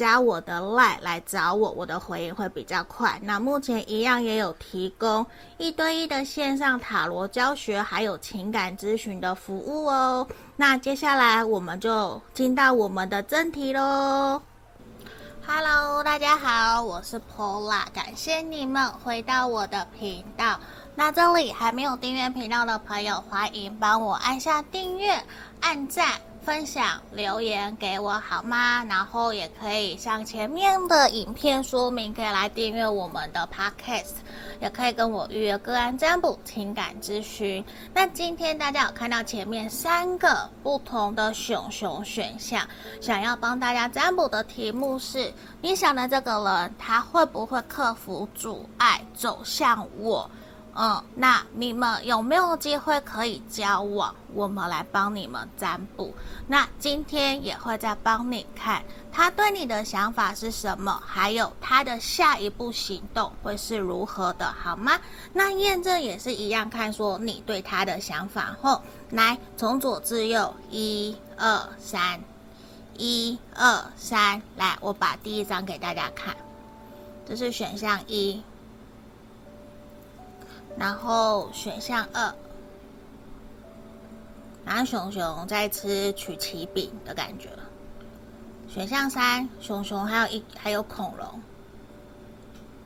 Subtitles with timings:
[0.00, 3.20] 加我的 LINE 来找我，我的回应会比较快。
[3.22, 5.26] 那目前一样也有提供
[5.58, 10.26] 一对一的线上塔罗教学，还有情感咨询的服务哦。
[10.56, 14.40] 那接下来我们就进到我们的正题喽。
[15.46, 20.58] Hello，大家好，我是 Pola，感谢你们回到我的频道。
[20.94, 25.22] 那这里还没有订阅频道的朋友，欢迎帮我按下订阅、
[25.60, 26.08] 按赞。
[26.42, 28.84] 分享留言给我好吗？
[28.84, 34.14] 然后也可以像前面的影片说明，可以来订阅我们的 Podcast，
[34.60, 37.64] 也可以跟我预约个案占卜、情感咨询。
[37.92, 42.66] 那今天大家有看到前面三个不同的熊熊选项，
[43.00, 50.28] 想要帮大家占卜的题目是：你想的这个人，他会不会克服阻碍走向我？
[50.72, 54.14] 嗯，那你们有没有机会可以交往？
[54.32, 56.14] 我们来帮你们占卜。
[56.46, 64.98] 那今天也会再帮你看他对你的想法是什么，还有他的下一步行动会是如何的，好吗？
[65.32, 68.80] 那验证也是一样，看说你对他的想法后，
[69.10, 72.20] 来从左至右，一二三，
[72.96, 76.36] 一二三，来，我把第一张给大家看，
[77.28, 78.40] 这是选项一。
[80.76, 82.34] 然后选项二，
[84.64, 87.48] 然后熊熊在吃曲奇饼的感觉。
[88.68, 91.26] 选项三，熊熊还有一还有恐龙。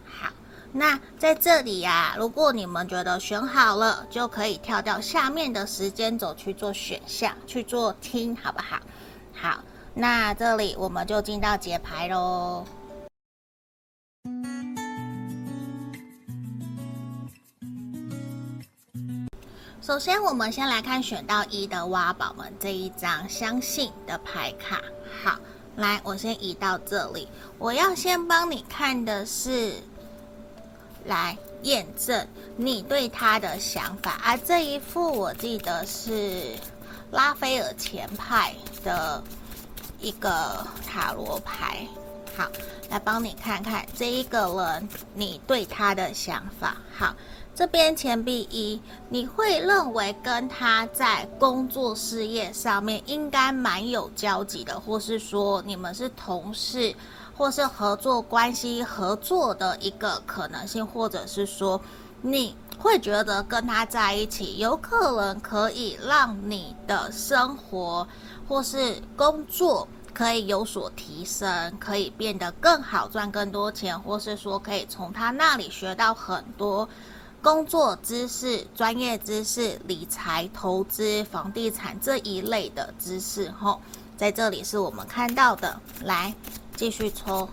[0.06, 0.32] 好，
[0.72, 8.80] 那在这里呀、啊，如果你们觉得选好了，就可以跳到下面的时间轴去做选项，去做听，好不好？
[9.34, 12.64] 好，那这里我们就进到解牌喽。
[19.86, 24.80] 首先，我们先来看选到一的挖宝们这一张相信的牌卡。
[25.22, 25.38] 好，
[25.76, 27.28] 来，我先移到这里。
[27.58, 29.74] 我要先帮你看的是，
[31.04, 32.26] 来验证
[32.56, 34.12] 你对他的想法。
[34.12, 36.56] 啊，这一副我记得是
[37.10, 39.22] 拉斐尔前派的
[40.00, 41.86] 一个塔罗牌。
[42.34, 42.50] 好，
[42.88, 46.78] 来帮你看看这一个人你对他的想法。
[46.96, 47.14] 好。
[47.54, 56.92] 这边钱币一，你会认为跟他在工作事业上面应该蛮有交集的，或是说你们是同事，
[57.36, 61.80] 或是合作关系合作的一个可能性，或者是说
[62.22, 68.06] 你会觉得跟他在一起有可能可以让你的生活
[68.48, 76.88] 或是工作可以有所提升，可以变得更好，赚更多钱，或是说可以从他那里学到很多。
[77.44, 83.82] 工作知识、专业知识、理财、投资、房地产这一类的知识，吼，
[84.16, 85.78] 在这里是我们看到的。
[86.04, 86.34] 来，
[86.74, 87.46] 继续抽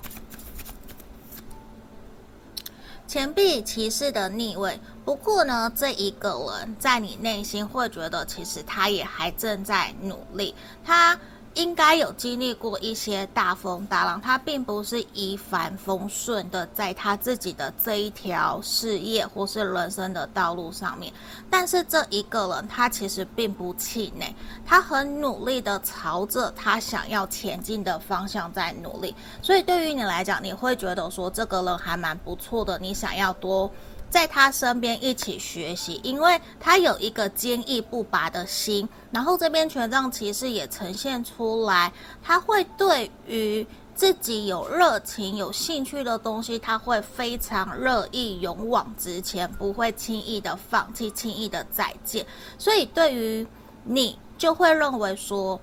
[3.06, 4.80] 钱币骑士的逆位。
[5.04, 6.30] 不过呢，这一个
[6.62, 10.56] 人在你内心会觉得，其实他也还正在努力，
[10.86, 11.20] 他。
[11.56, 21.12] 应该有经历过一些大风大浪，他并不是一帆风顺的，在他自己的这一条事业或是人生的道路上面。
[21.50, 24.34] 但是这一个人，他其实并不气馁，
[24.66, 29.14] 他很努力的朝着他想要前进的方向在努力。
[29.42, 33.70] 所以对于你来讲，你会觉得说这个人还蛮不错的，你想要多。
[34.12, 38.88] 在他身边一起学习，因为他有一个坚毅不拔的心。
[39.10, 41.92] 然后这边权杖骑士也呈现出来，
[42.22, 43.66] 他会对于
[43.96, 52.26] 自己有热情、有兴趣的东西，他会非常乐意勇往直前，不会轻易的放弃、轻易的再见。
[52.58, 53.48] 所以对于
[53.86, 55.60] 你，就会认为说，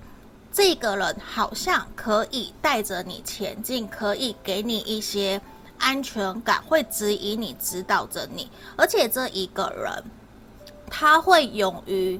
[0.51, 5.39] 这个人好像可以带着你前进，可以给你一些。
[5.79, 10.03] 安全感会指引你，指导着你，而且这一个人
[10.89, 12.19] 他会勇于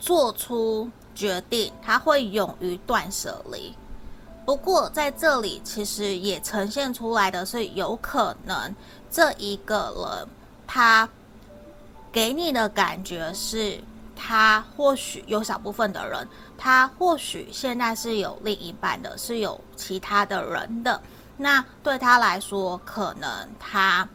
[0.00, 3.72] 做出决定，他会勇于断舍离。
[4.44, 8.74] 不过在这里其实也呈现出来的是，有可能
[9.10, 10.28] 这一个人
[10.66, 11.08] 他
[12.12, 13.78] 给你的感觉是，
[14.14, 16.26] 他或许有小部分的人，
[16.56, 21.00] 他或许现在是有另一半的，是有其他的人的。
[21.36, 24.08] 那对他来说，可能他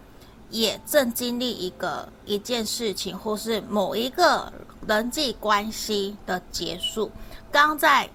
[0.50, 4.52] 也正经历一个一件事情，或是某一个
[4.88, 7.12] 人际关系的结束，
[7.52, 8.10] 刚在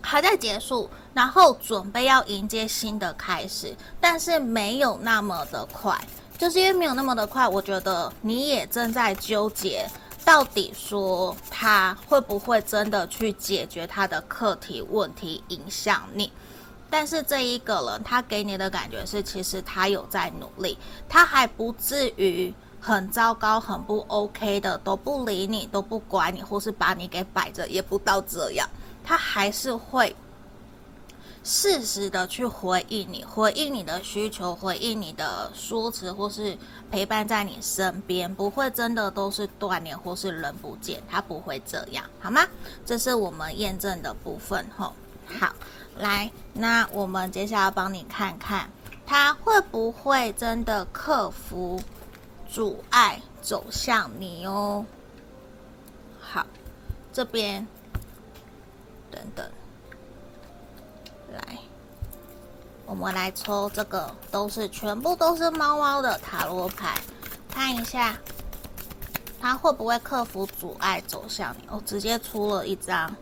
[0.00, 6.00] 还在结束，然后准备要迎接新的开始，但是没有那么的快，
[6.38, 9.86] 就是因为没有那么的快，我觉得你也正在纠结，
[10.24, 16.32] 到底说他会不会真的去解决他的课题问题，影响你。
[16.90, 20.76] 但是这一个人，他给你的感觉是，其实他有在努力，
[21.08, 28.68] 他还不至于很糟糕、很不 OK 的，都不理你，都不管你，或是把你给摆着，也不到这样，
[29.04, 30.14] 他还是会
[31.44, 36.58] 适时的去回应你，回应你的需求，回应你的说辞，或是
[36.90, 42.46] 陪伴在你身边，不会真的都是断联或是人不见，他不会这样，好吗？
[42.84, 44.92] 这是我们验证的部分，吼，
[45.38, 45.54] 好。
[46.00, 48.70] 来，那我们接下来帮你看看，
[49.06, 51.80] 他会不会真的克服
[52.48, 54.84] 阻碍走向你哦？
[56.18, 56.46] 好，
[57.12, 57.66] 这边
[59.10, 59.46] 等等，
[61.32, 61.58] 来，
[62.86, 66.98] 我们来抽这个，都是全部都是猫猫的塔罗牌，
[67.50, 68.16] 看一下
[69.38, 71.82] 他会不会克服阻碍走向你哦？
[71.84, 73.14] 直接出了一张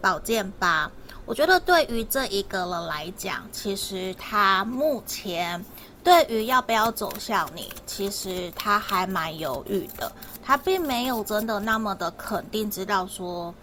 [0.00, 0.90] 宝剑八。
[1.28, 5.62] 我觉得对于这一个人来讲，其实他目前
[6.02, 10.10] 对于要不要走向你，其实他还蛮犹豫的。
[10.42, 13.54] 他并没有真的那么的肯定，知道说，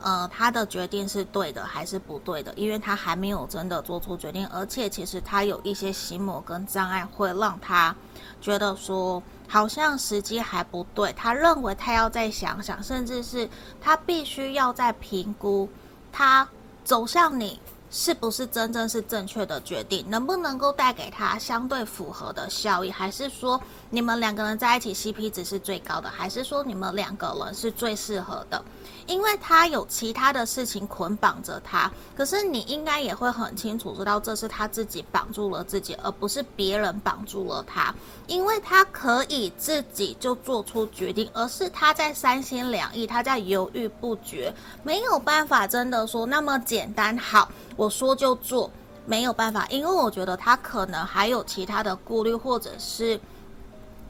[0.00, 4.46] 呃，他的决定是对的还是不对的，因为他还没有真的做出决定。
[4.46, 7.92] 而且其实他有一些心魔跟障碍，会让他
[8.40, 11.12] 觉得说，好像时机还不对。
[11.14, 15.68] 他认为他要再想想，甚至是他必须要再评估
[16.12, 16.48] 他。
[16.88, 20.02] 走向你是不是真正是正确的决定？
[20.08, 22.90] 能不能够带给他相对符合的效益？
[22.90, 26.08] 还是说你们两个人在一起 CP 值是最高的？
[26.08, 28.64] 还是说你们两个人是最适合的？
[29.06, 37.94] 因为他有其他的事情捆绑着他，可是你应该也会很清楚知道，这是他自己绑住了自己，而不是别人绑住了他。
[38.28, 44.54] 因为他可以自己就做出决定，而是他在三心两意，他在犹豫不决，
[44.84, 47.18] 没有办法真的说那么简单。
[47.18, 48.70] 好，我说就做，
[49.06, 53.18] 没有办法，因为我觉得他可能还有其他的顾虑，或者是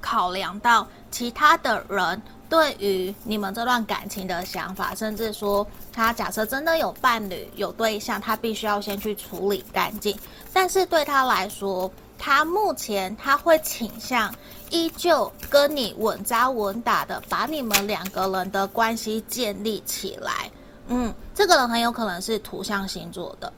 [0.01, 2.21] 考量到其他的人。
[2.51, 10.19] 对于你们这段感情的想法，甚至说他假设真的有伴侣、有对象，他必须要先去处理干净。
[10.51, 14.35] 但是对他来说，他目前他会倾向
[14.71, 20.51] 依旧跟你稳扎稳打的把你们两个人的关系建立起来。
[20.89, 23.53] 嗯，这个人很有可能是土象星座的，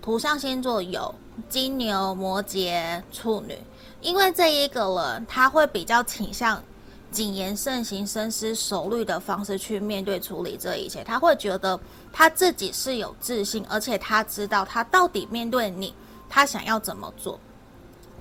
[0.00, 1.14] 土象星座有
[1.48, 3.56] 金牛、摩羯、处女，
[4.00, 6.62] 因为这一个人他会比较倾向。
[7.10, 11.78] 谨言慎行、深思熟虑的方式去面对处理这一切，他会觉得
[12.10, 15.94] 他自己是有自信，而且他知道他到底面对你，
[16.26, 17.38] 他想要怎么做。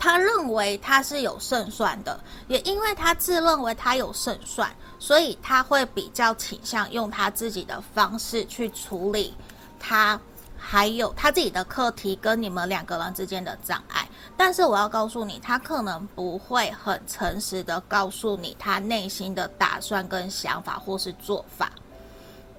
[0.01, 9.35] 他认为他是有胜算的，也因为他自认为他有胜算，所以他会比较倾向用他自己的方式去处理
[9.79, 10.19] 他。
[10.63, 21.71] 还有他自己的课题跟你们两个人之间的障碍，但是我要告诉你，他可能不会很诚实的告诉你他内心的打算跟想法或是做法，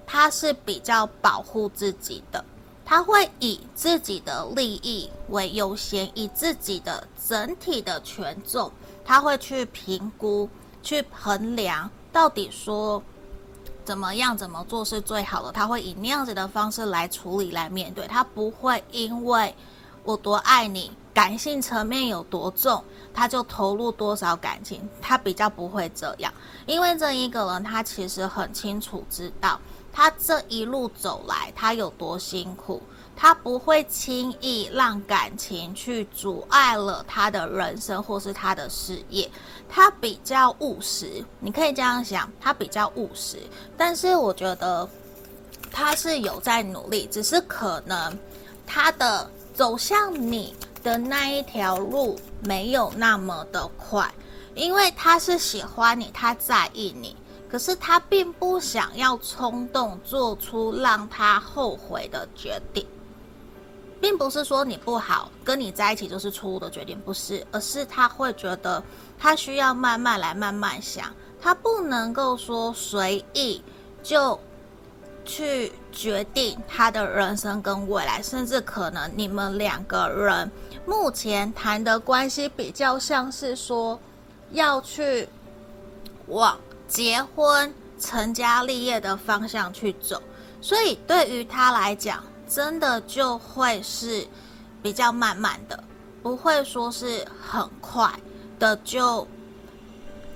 [0.05, 2.45] 他是比较保护自己的，
[2.85, 8.71] 他会以自己的利益为优先，以自己的整体的权重，
[9.05, 10.49] 他会去评估、
[10.83, 13.03] 去衡量，到底说。
[13.85, 15.51] 怎么样怎么做是最好的？
[15.51, 18.07] 他会以那样子的方式来处理、来面对。
[18.07, 19.53] 他不会因为
[20.05, 24.89] 我多爱你，感性层面有多重，他就投入多少感情。
[25.01, 26.33] 他比较不会这样，
[26.65, 29.59] 因为这一个人他其实很清楚知道，
[29.93, 32.83] 他这一路走来他有多辛苦。
[33.15, 39.31] 他不会轻易让感情去阻碍了他的人生或是他的事业，
[39.69, 43.39] 他比较务实，你可以这样想，他比较务实。
[43.77, 44.89] 但是我觉得
[45.71, 48.19] 他是有在努力，只是可能
[48.67, 54.13] 他的走向你的那一条路没有那么的快，
[54.55, 57.15] 因为他是喜欢你，他在意你，
[57.53, 62.87] 可是他并不想要冲动做出让他后悔的决定。
[64.01, 68.83] 并不是说你不好，跟你在一起就是错误的决定，不是，而是他会觉得
[69.19, 73.63] 他需要慢慢来，慢慢想，他不能够说随意
[74.03, 74.41] 就
[75.27, 80.51] 去决定他的人生跟未来，甚至可能你们两个人
[80.87, 83.97] 目前谈的关系比较像是说
[84.51, 85.29] 要去
[86.27, 86.59] 往
[86.93, 90.21] 结婚、成家立业的方向去走，
[90.61, 92.23] 所以对于他来讲。
[92.49, 94.29] 真的就会是
[94.83, 95.85] 比较慢慢的，
[96.23, 98.13] 不会说是很快
[98.59, 99.27] 的就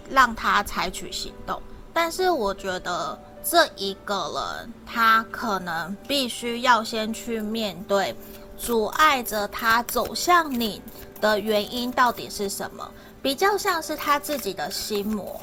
[0.08, 1.60] 让他采取行动。
[1.92, 8.16] 但是我觉得这一个人，他可能必须要先去面对
[8.56, 10.80] 阻碍着他走向你
[11.20, 15.38] 的原因到底是什么，比较像是他自己的心魔。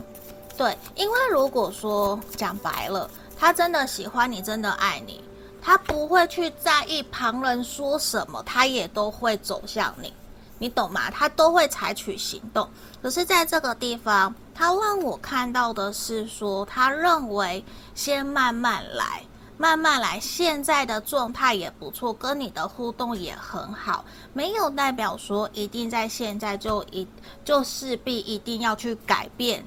[0.57, 5.23] 对，因为如果说讲白了，他真的喜欢你，真的爱你。
[5.65, 10.13] 他不会去在意旁人说什么，他也都会走向你，
[10.57, 11.09] 你懂吗？
[11.09, 12.69] 他都会采取行动。
[13.01, 17.63] 可是，在这个地方，他让我看到的是说，他认为
[17.95, 19.23] 先慢慢来，
[19.57, 20.19] 慢慢来。
[20.19, 27.07] 现在的状态也不错，跟你的互动也很好，没有代表说一定在现在就一
[27.45, 29.63] 就势必一定要去改变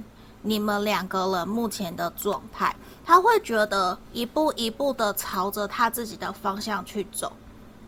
[0.47, 2.75] 你们两个人目前的状态。
[3.05, 7.33] 他会觉得一步一步的朝着他自己的方向去走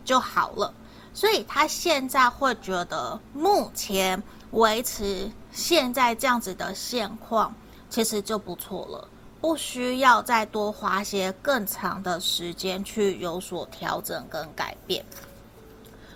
[0.04, 0.72] 就好了，
[1.12, 4.22] 所以他现在会觉得目前
[4.52, 7.52] 维持现在这样子的现况
[7.90, 9.08] 其实就不错了，
[9.40, 15.04] 不需要再多花些更长的时间去有所调整跟改变。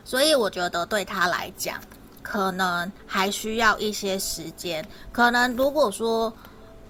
[0.04, 1.80] 所以我觉得对他来讲，
[2.22, 4.86] 可能还需要一些时间。
[5.12, 6.32] 可能如果说。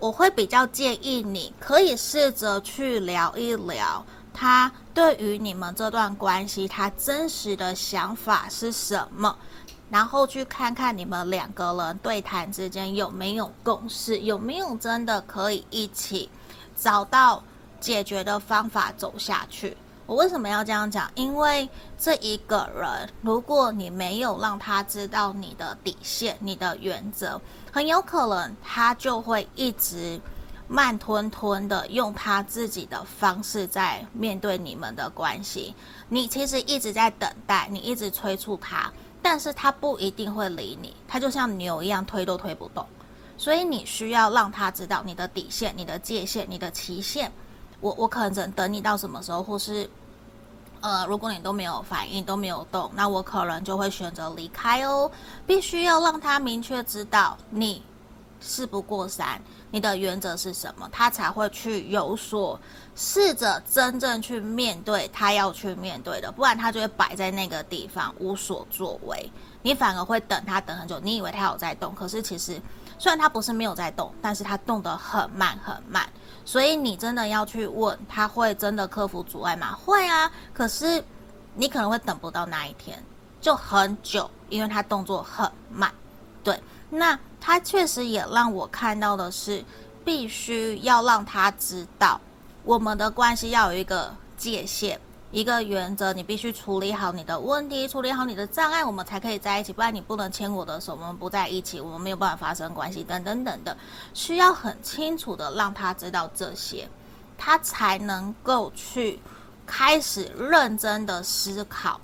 [0.02, 9.38] 我会比较建议你，可以试着去聊一聊他对于你们这段关系，他真实的想法是什么，
[9.88, 16.28] 然后去看看你们两个人对谈之间有没有共识，有没有真的可以一起
[16.76, 17.40] 找到
[17.78, 19.76] 解决的方法走下去。
[20.06, 21.10] 我为什么要这样讲？
[21.14, 21.68] 因为
[21.98, 27.40] 这一个人，如果你没有让他知道你的底线、你的原则，
[27.70, 30.20] 很有可能他就会一直
[30.66, 35.74] 慢吞吞的用他自己的方式在面对你们的关系。
[36.08, 38.92] 你其实一直在等待，你一直催促他，
[39.22, 42.84] 但是他不一定会理你，他就像牛一样推都推不动。
[43.38, 47.30] 所以你需要让他知道你的底线、你的界限、你的期限。
[47.82, 49.90] 我我可能只能等你到什么时候，或是，
[50.80, 55.10] 呃，如果你都没有反应，都没有动，那我可能就会选择离开哦。
[55.46, 57.82] 必须要让他明确知道你
[58.40, 62.58] 事不过三，你的原则是什么，他才会去有所
[62.94, 69.30] 试着真正去面对他要去面对的，不然他就会摆在那个地方无所作为。
[69.62, 72.60] 你反而会等他等很久，你以为他有在动，可是其实
[72.98, 76.08] 虽然他不是没有在动，但是他动得很慢很慢。
[76.44, 79.72] 所以你真的要去问，他会真的克服阻碍吗？
[79.74, 81.02] 会啊，可是
[81.54, 83.02] 你可能会等不到那一天，
[83.40, 85.92] 就很久，因为他动作很慢。
[86.42, 89.64] 对，那他确实也让我看到的是，
[90.04, 92.20] 必须要让他知道，
[92.64, 95.00] 我们的关系要有一个界限。
[95.32, 99.72] 一个原则，你必须处理好你的问题，处理好你的障碍，我们才可以在一起。
[99.72, 103.74] 不然你不能牵我的手，我们不在一起，我们没有办法发生关系，等等等等。
[104.12, 106.86] 需要很清楚的让他知道这些，
[107.38, 109.18] 他才能够去
[109.66, 111.98] 开始认真的思考，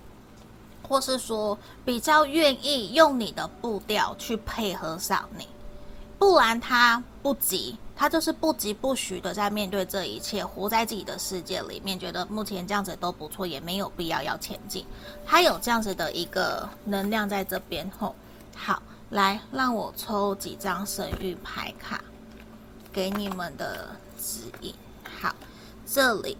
[0.88, 5.46] 或是说比较愿意用你的步调去配合上你。
[6.18, 7.76] 不然他不急。
[7.98, 14.86] 他就是不疾不徐的在面对这一切，活在自己的世界里面，觉得目前这样子都不错，也没有必要要前进。
[15.26, 18.14] 他有这样子的一个能量在这边吼。
[18.54, 22.00] 好，来让我抽几张神谕牌卡
[22.92, 24.72] 给你们的指引。
[25.20, 25.34] 好，
[25.84, 26.38] 这里。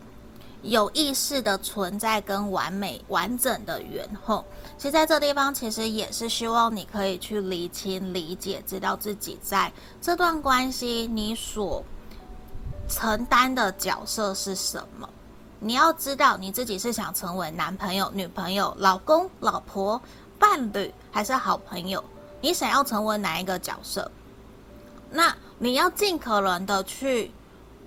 [0.62, 4.44] 有意识的存在跟完美完整的圆后，
[4.76, 9.72] 其实在这地方其实也是希望你可以去理清、理解，知道自己在
[10.02, 11.83] 这段关系你所
[12.88, 15.09] 承担的角色是什么。
[15.61, 20.00] 你要知道你自己是想成为男朋友、女朋友、老公、老婆、
[20.38, 22.02] 伴侣，还是好朋友？
[22.40, 24.11] 你想要成为哪一个角色？
[25.11, 27.30] 那你要尽可能的去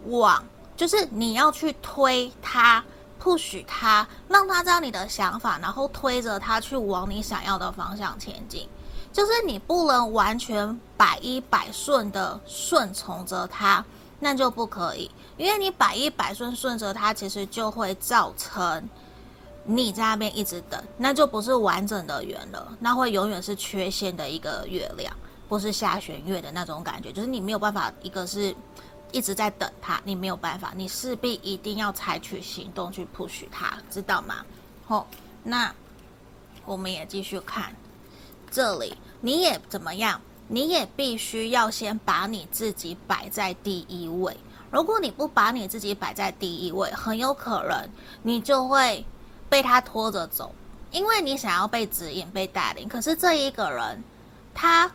[0.07, 0.41] 往。
[0.81, 2.83] 就是你要去推他
[3.19, 8.67] 不许他，让他知道你的想法，然后推着他去往你想要的方向前进。
[9.13, 13.85] 就是你不能完全百依百顺的顺从着他，
[14.19, 15.07] 那就不可以。
[15.37, 18.89] 因为你百依百顺顺着他，其实就会造成
[19.63, 25.15] 你在那边一直等，那就不是完整的圆了，那会永远是缺陷的一个月亮，
[25.47, 27.11] 不是下弦月的那种感觉。
[27.11, 28.55] 就是你没有办法，一个是。
[29.11, 34.45] 一直在等他，你没有办法，你势必一定要采取行动去 push 他，知道吗？
[34.85, 35.07] 好，
[35.43, 35.73] 那
[36.65, 37.75] 我们也继续看
[38.49, 40.19] 这里，你也怎么样？
[40.47, 44.35] 你也必须要先把你自己摆在第一位。
[44.69, 47.89] 如果你不把你自己摆在第一位，很有可能
[48.21, 49.05] 你就会
[49.49, 50.53] 被他拖着走，
[50.91, 52.87] 因为你想要被指引、被带领。
[52.87, 54.03] 可是这一个人，
[54.53, 54.91] 他。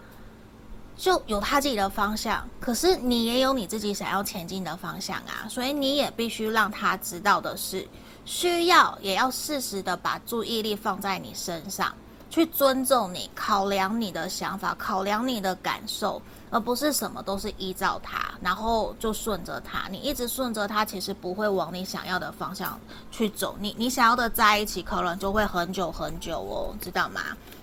[0.97, 7.87] 就有他自己的方向，可是你也有你自己想要前进的方向啊，所以你也必须让他知道的是，
[8.25, 11.95] 需要也要适时的把注意力放在你身上，
[12.31, 19.87] 去尊重你，考量你的想法，考量你的感受，而不是什么都是依照他，然后就顺着他。
[19.91, 22.81] 你一直顺着他，其实不会往你想要的方向
[23.11, 23.55] 去走。
[23.61, 27.21] 你你想要的在一起，可能就会很久很久哦，知道吗？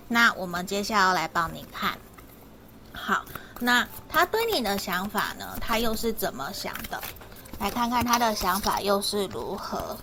[0.07, 1.97] 那我们接下来要来帮你看。
[2.93, 3.25] 好，
[3.59, 5.57] 那他对你的想法呢？
[5.59, 7.01] 他又是怎么想的？
[7.59, 9.97] 来看看他的想法又是如何。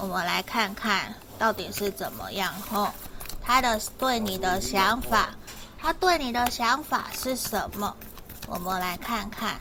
[0.00, 2.52] 我们来看看到底是怎么样。
[2.70, 2.90] 吼，
[3.42, 5.30] 他的对你的想法，
[5.78, 7.94] 他对你的想法是什么？
[8.46, 9.58] 我们来看看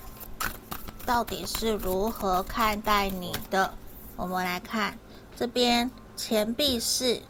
[1.06, 3.74] 到底是如何看待你的。
[4.16, 4.98] 我们来看
[5.36, 7.22] 这边钱币是。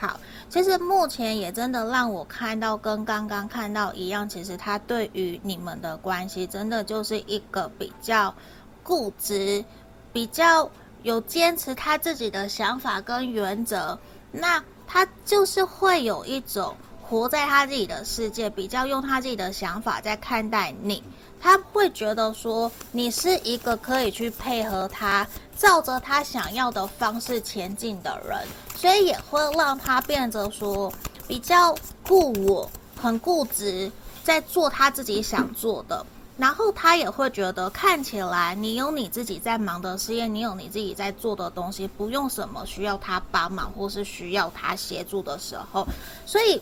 [0.00, 0.18] 好。
[0.48, 8.34] 其实目前也真的让我看到跟刚刚看到一样，其实他对于你们的关系真的就是一个比较
[8.82, 9.64] 固执、
[10.12, 10.68] 比较
[11.02, 13.96] 有坚持他自己的想法跟原则。
[14.32, 21.02] 那他就是会有一种活在他自己的世界，比较用他自己的想法在看待你。
[21.40, 28.38] 他会觉得说你是一个可以去配合他，照着他想要的方式前进的人。
[28.80, 30.90] 所以也会让他变得说
[31.28, 33.92] 比较固我，很固执，
[34.24, 36.06] 在做他自己想做的，
[36.38, 45.86] 然后他也会觉得看起来你有你自己在忙的事业，你有你自己在做的东西，不用什么需要他帮忙或是需要他协助的时候，
[46.24, 46.58] 所以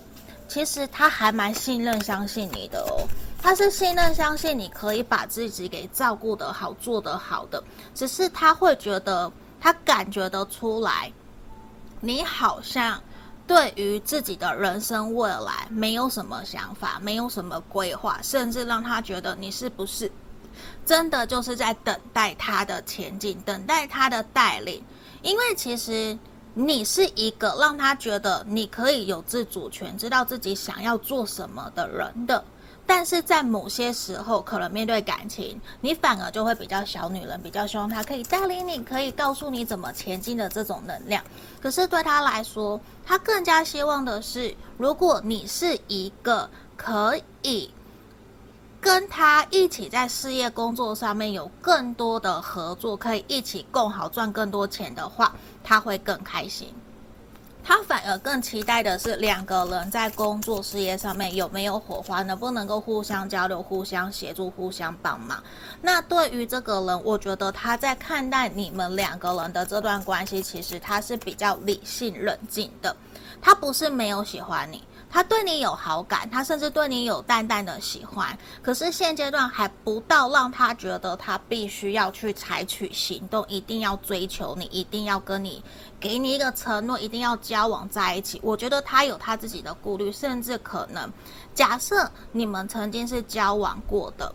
[0.48, 3.06] 其实他还蛮信任、相信你的哦。
[3.40, 7.62] 他是信任、相信你可以把自己给照顾得好、做得好的，
[7.94, 11.12] 只是他会觉得他感觉得出来，
[12.00, 13.00] 你好像。
[13.46, 20.12] 对于自己的人生未来没有什么想法，没有什么规划，甚至让他觉得你是不是
[20.84, 24.84] 真的就是在等待他的前进，等待他的带领？
[25.22, 26.18] 因为其实
[26.52, 32.44] 你是一个让他觉得你可以有自主权，知道自己想要做什么的人的。
[32.90, 41.22] 但是在某些时候，可能面对感情，你反而就会比较小女人，比较希望他可以带领你，可以告诉你怎么前进的这种能量。
[41.60, 46.48] 可是对他来说，他更加希望的是，如果你是一个
[46.78, 47.70] 可以
[48.80, 56.72] 跟他一起在事业工作上面有更多的合作，可以一起共好赚更多钱的话，他会更开心。
[57.68, 65.38] 他反而更期待的是两个人在工作事业上面有没有火花，能不能够互相交流、互相协助、互相帮忙。
[65.82, 72.96] 那对于这个人，我觉得他在看待你们两个人的这段关系，其实他是比较理性、冷静的。
[73.42, 74.82] 他不是没有喜欢你。
[75.10, 85.62] 他对你有好感，他甚至对你有淡淡的喜欢，可是现阶段还不到让他觉得他必须要去采取行动，一定要追求你，一定要跟你
[85.98, 88.38] 给你一个承诺，一定要交往在一起。
[88.42, 91.10] 我觉得他有他自己的顾虑，甚至可能
[91.54, 94.32] 假设你们曾经是交往过的，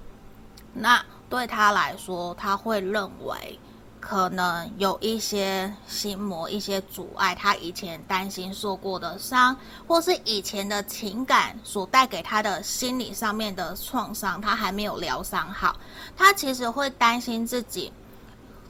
[0.73, 3.59] 那对他来说，他会认为。
[4.06, 9.56] 可能有一些心魔，一些阻碍，他以前担心受过的伤，
[9.88, 15.78] 或是以前的情感所带给他的心理上面的创伤，他还没有疗伤好。
[16.18, 17.94] 他其实会担心自己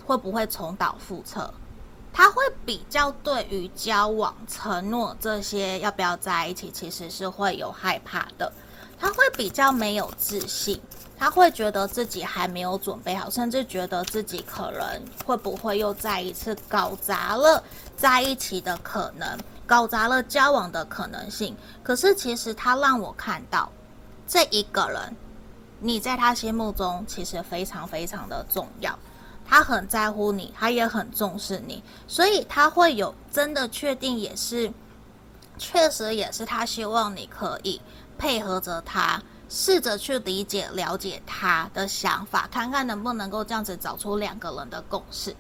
[0.05, 1.51] 会不会重蹈覆辙，
[2.13, 8.53] 他会比较对于交往、承诺这些要不要在一起，其实是会有害怕的，
[8.99, 10.79] 他会比较没有自信。
[11.23, 17.63] 他会觉得自己还没有准备好，甚至觉得自己可能会不会又再一次搞砸了
[17.95, 21.55] 在一起的可能，搞砸了交往的可能性。
[21.81, 23.71] 可是其实他让我看到，
[24.27, 25.15] 这一个人，
[25.79, 28.99] 你在他心目中其实非常非常的重要，
[29.47, 34.69] 他很在乎你，他也很重视你，所以他会有真的确定，也是
[35.57, 37.79] 确实也是他希望你可以
[38.17, 39.23] 配合着他。
[39.55, 45.35] 试着去理解、了解他的想法，看看能不能够这样子找出两个人的共识。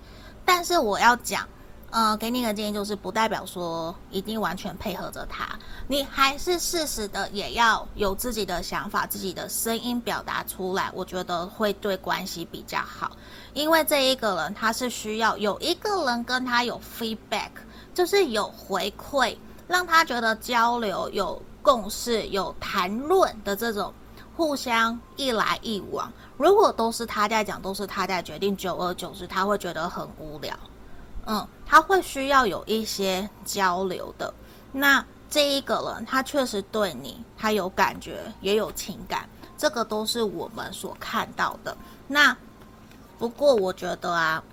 [0.45, 1.49] 但是我要讲，
[1.89, 13.17] 呃，给你一个建议，就是不代表说一定完全配合着他，你还是适时的也要有自己的想法、自己的声音表达出来，我觉得会对关系比较好。
[13.55, 17.49] 因为这一个人他是需要有一个人跟他有 feedback，
[17.95, 19.35] 就是有回馈，
[19.67, 23.91] 让他觉得交流有共识、有谈论的这种。
[24.35, 30.57] 互相一来一往，如果都是他在讲，都是他在决定，久而久之他会觉得很无聊。
[31.25, 34.33] 嗯，他会需要有一些交流的。
[34.71, 41.77] 那这一个人，他确实对你，他有感觉，也有情感，这个都是我们所看到的。
[42.07, 42.35] 那
[43.19, 44.43] 不过我觉得啊，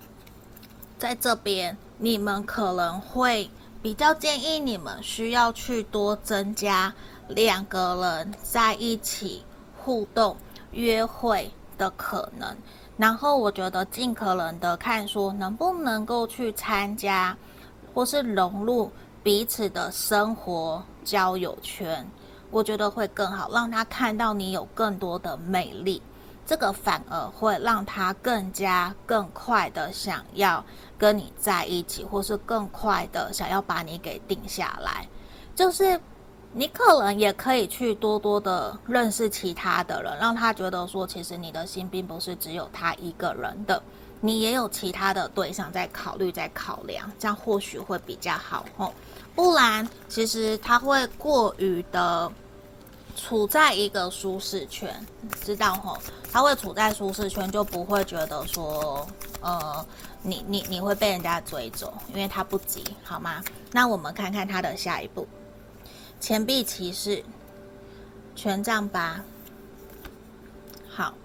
[0.99, 3.49] 在这边你们可能会
[3.81, 6.93] 比较建议你们需要去多增加
[7.27, 9.43] 两个人在一起。
[9.83, 10.37] 互动、
[10.71, 12.55] 约会的可能，
[12.97, 17.35] 然后我觉得尽可能的看说能不能够去参加，
[17.93, 18.91] 或是融入
[19.23, 22.07] 彼此的生活交友圈，
[22.51, 26.01] 我觉得会更好，让他看到你有更多的魅力，
[26.45, 30.63] 这个反而会让他更加更快的想要
[30.97, 35.07] 跟你在一起，或是更快的想要把你给定下来，
[35.55, 35.99] 就是。
[36.53, 43.81] 你可能也可以去多多的认识其他的人，让他觉得说，其实你的心并不是只有他一个人的，
[44.19, 48.91] 你也有其他的对象在考虑、在考量，这样或许会比较好哦。
[49.33, 52.29] 不然，其实他会过于的
[53.15, 54.93] 处在一个舒适圈，
[55.45, 55.97] 知道吼？
[56.33, 59.07] 他会处在舒适圈，就不会觉得说，
[59.39, 59.85] 呃，
[60.21, 63.41] 你你你会被人家追走，因为他不急，好吗？
[63.71, 65.25] 那我们看看他的下一步。
[66.21, 67.23] 钱币骑士，
[68.35, 69.19] 权杖八，
[70.87, 71.15] 好，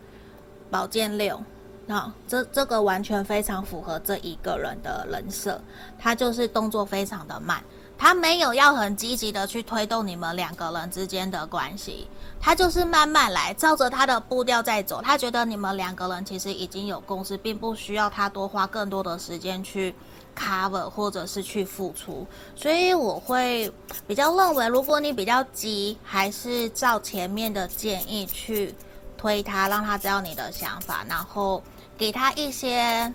[0.71, 1.39] 宝剑六，
[1.87, 5.61] 好，这这个完全非常符合这一个人的人设，
[5.99, 7.63] 他就是动作非常的慢，
[7.99, 12.09] 他没有要很积极的去推动你们两个人之间的关系，
[12.41, 15.03] 他就是慢慢来，照着他的步调在走。
[15.03, 19.95] 他觉得你们两个人其实已经有共识，并不需要他多花更多的时间去
[20.39, 22.27] cover 或者是去付出。
[22.55, 23.73] 所以我会
[24.07, 28.75] 比较认为，如果你比较急，还是照前面的建议去
[29.17, 31.63] 推他，让他知道你的想法，然后
[31.97, 33.13] 给他一些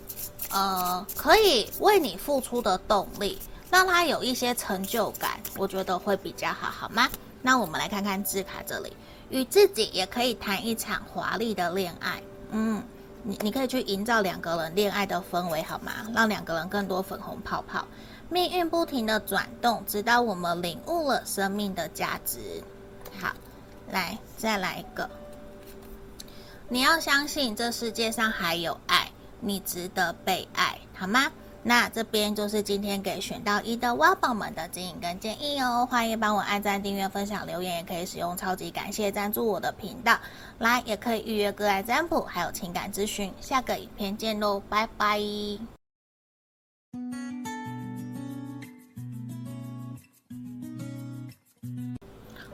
[0.50, 3.38] 呃可以为你付出的动力。
[3.70, 7.08] 让他有一些成就感，我觉得会比较好，好吗？
[7.42, 8.92] 那我们来看看字卡这里，
[9.30, 12.22] 与自己也可以谈一场华丽的恋爱。
[12.52, 12.84] 嗯，
[13.24, 15.92] 你你可以去营造两个人恋爱的氛围，好吗？
[16.14, 17.86] 让两个人更多粉红泡泡。
[18.30, 22.64] 命运不停的转动，直到我们领悟了生命的价值。
[23.20, 23.34] 好，
[23.90, 25.10] 来再来一个。
[26.70, 31.32] 你要相信这世界上还有爱，你值得被爱，好吗？
[31.64, 40.18] 那这边就是今天给选到一的挖宝们的指引跟建议哦，欢迎帮我按赞、订阅、分享、留言，也可以使用超级感谢赞助我的频道，
[40.58, 43.32] 来也可以预约个案占卜，还有情感咨询。
[43.40, 45.20] 下个影片见喽，拜拜。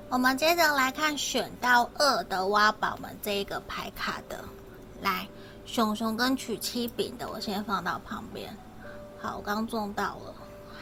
[0.09, 4.43] 我们接着来看选到二的挖宝们这一个牌卡的，
[5.01, 5.25] 来
[5.65, 8.53] 熊熊跟曲奇饼的，我先放到旁边。
[9.35, 10.33] 我刚中到了。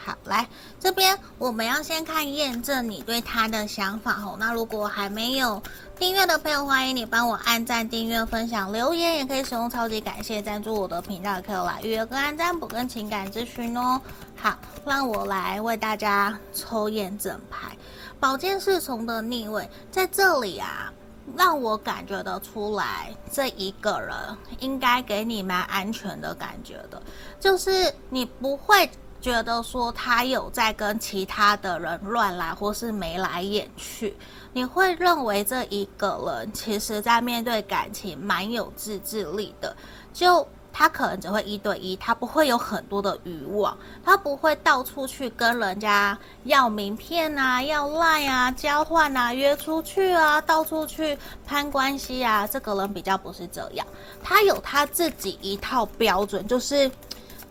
[0.04, 0.46] 好，来
[0.78, 4.36] 这边我们要先看验证你对他的想法哦。
[4.38, 5.60] 那如果还没有
[5.98, 14.00] 订阅的朋友，欢迎你帮我按赞、订阅、分享、留言，也可以使用超级感谢赞助我的频道，可以来预约个按占卜跟情感咨询哦。
[14.36, 17.76] 好，让我来为大家抽验证牌，
[18.20, 20.92] 宝剑侍从的逆位在这里啊。
[21.34, 24.14] 让我感觉得出来，这一个人
[24.60, 27.02] 应该给你蛮安全的感觉的，
[27.40, 28.88] 就是你不会
[29.20, 34.16] 觉得说他有在跟其他的人乱来，或是眉来眼去，
[34.52, 39.74] 你会认为这一个人其实在面对感情蛮有自制力的，
[40.12, 40.46] 就。
[40.78, 52.46] 他可能只会一对一，他不会有很多的欲望，他不会到处去跟人家要名片啊、要赖啊、交换啊、约出去啊、到处去攀关系啊。
[52.46, 53.86] 这个人比较不是这样，
[54.22, 56.90] 他有他自己一套标准，就是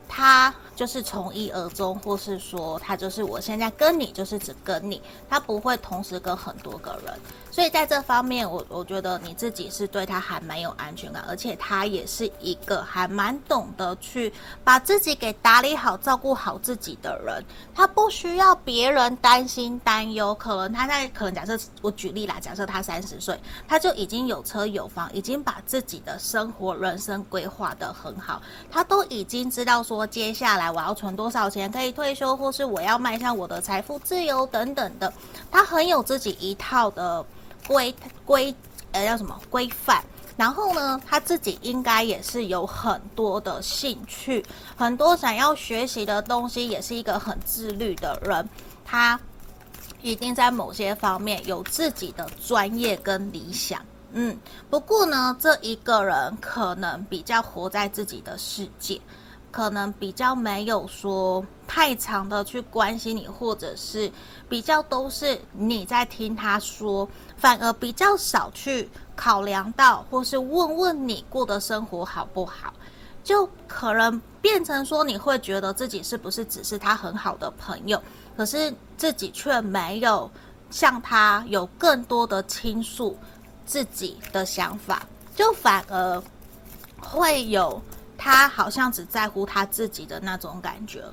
[0.08, 7.20] 他就是从一而终，或是说他就是我现在跟你就是只跟你，他不会同时跟很多个人。
[7.56, 17.42] 所以在这方面，我我觉得你自己是对他还蛮有安全感，而且他也是一个还蛮懂得去把自己给打理好、照顾好自己的人。
[17.74, 23.40] 他不需要别人担心担忧，可能他在可能假设我举例啦，假设他三十岁，
[23.70, 35.14] 他就已经有车有房，已经把自己的生活人生规划得很好，他都已经知道说接下来我要存多少钱可以退休，或是我要迈向我的财富自由等等的，
[35.50, 37.26] 他很有自己一套的。
[37.68, 37.94] 规
[38.26, 38.54] 规
[38.92, 40.04] 呃叫什么规范？
[40.38, 48.48] 然后呢，他自己应该也是有很多的兴趣，很多想要学习的东西，也是一个很自律的人。
[48.84, 49.20] 他
[50.02, 53.82] 一定在某些方面有自己的专业跟理想。
[54.12, 54.38] 嗯，
[54.70, 59.00] 不过呢，这一个人可能比较活在自己的世界。
[59.52, 64.12] 可能比较没有说太长的去关心你，或者是
[64.50, 72.74] 比较都是你在听他说，反而比较少去考量到，或是问问你过的生活好不好，
[73.24, 78.02] 就可能变成说你会觉得自己是不是只是他很好的朋友，
[78.36, 80.30] 可是自己却没有
[80.70, 83.18] 向他有更多的倾诉
[83.66, 86.24] 自己的想法，就反而
[87.00, 87.82] 会有。
[88.18, 91.04] 他好像只在乎他自己的那种感觉，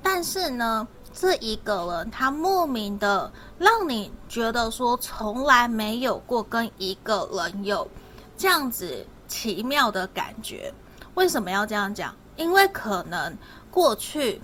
[0.00, 0.86] 但是呢，
[1.18, 7.88] 这一个人他莫名的让你觉得说，从来没有过跟一个人有
[8.36, 10.74] 这样子奇妙的感觉。
[11.14, 12.14] 为什么要这样讲？
[12.36, 13.38] 因为可能
[13.70, 14.42] 过去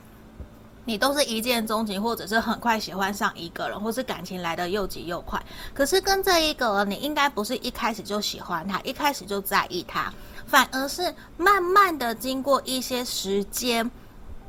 [0.84, 5.42] 你都是一见钟情，或者是很快喜欢上一个人，或是感情来得又急又快。
[5.74, 10.12] 可是跟这一个人，你应该不是一开始就喜欢他，一开始就在意他。
[10.46, 13.88] 反而是慢慢的经过一些时间，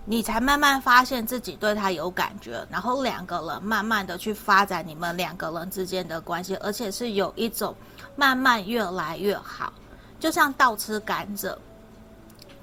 [0.04, 7.76] 你才慢慢发现自己对他有感觉，然后两个人慢慢的去发展你们两个人之间的关系，而且是有一种
[8.16, 9.72] 慢慢越来越好，
[10.20, 11.56] 就像倒吃甘蔗。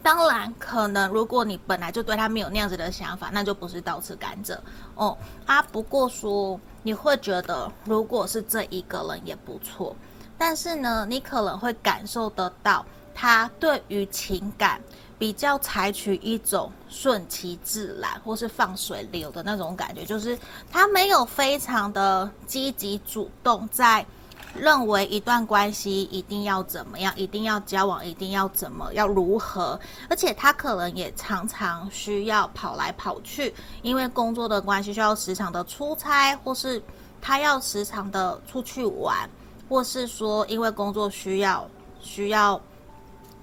[0.02, 4.56] 当然，可能如果你本来就对他没有那样子的想法，那就不是倒吃甘蔗
[4.94, 5.16] 哦。
[5.46, 9.94] 啊，不过说你会觉得，如果是这一个人也不错，
[10.36, 12.84] 但是呢，你可能会感受得到。
[13.20, 14.80] 他对于情感
[15.18, 20.38] 比较采取一种顺其自然或是放水流的那种感觉，就是
[20.70, 24.06] 他没有非常的积极主动在。
[24.54, 29.78] 认为一段关系一定要怎么样，一定要交往，一定要怎么，要如何？
[30.08, 36.82] 而且他可能也常常需要跑来跑去，因为工作的关系需要时常的出差，或是
[37.20, 39.28] 他要时常的出去玩，
[39.68, 41.68] 或是说因为工作需要
[42.00, 42.58] 需要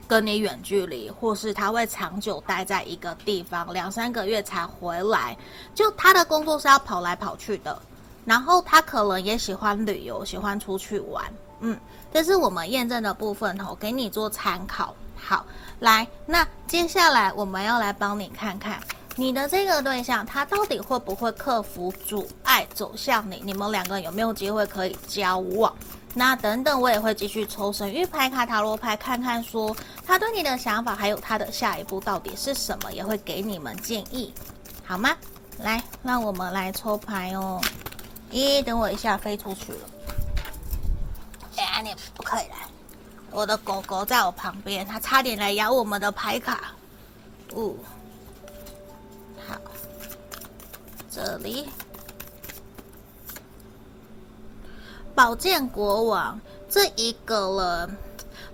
[0.07, 5.37] 跟你远距离，或是他会长久待在一个地方两三个月才回来，
[5.73, 7.79] 就他的工作是要跑来跑去的。
[8.25, 11.23] 然后他可能也喜欢旅游，喜欢出去玩，
[11.59, 11.79] 嗯，
[12.11, 14.95] 这是我们验证的部分哦，给你做参考。
[15.15, 15.45] 好，
[15.79, 18.79] 来，那接下来我们要来帮你看看
[19.15, 23.41] 你的这个对象，他到底会不会克服阻碍走向你？
[23.45, 25.71] 你们两个有没有机会可以交往？
[26.17, 29.75] 那等等，我也会继续抽神諭牌卡、塔罗牌，看看说
[30.07, 34.33] 他对你的想法，还有他的下一步到底是什么，也会给你们建议，
[34.85, 35.13] 好吗？
[35.59, 37.61] 来，让我们来抽牌哦。
[38.31, 39.79] 咦，等我一下，飞出去了！
[41.57, 42.55] 哎呀，你不可以来！
[43.31, 46.73] 我的狗狗在我旁边，它差点来咬我们的牌卡。
[47.53, 47.73] 哦，
[49.47, 49.55] 好，
[51.11, 51.69] 这里，
[55.15, 57.49] 宝剑国王这一个
[57.87, 57.97] 人，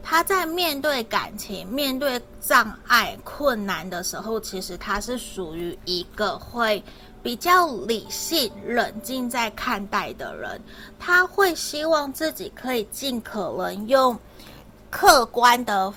[0.04, 6.82] 他在面对感情、面对障碍、困难的时候，其实他是属于一个会。
[7.24, 10.60] 比较理性、冷静在看待的人，
[10.98, 14.18] 他会希望自己可以尽可能用
[14.90, 15.94] 客观的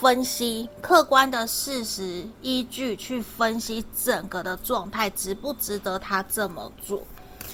[0.00, 7.02] 分析、客观的事实依据去分析整个的状态，值不值得他这么做？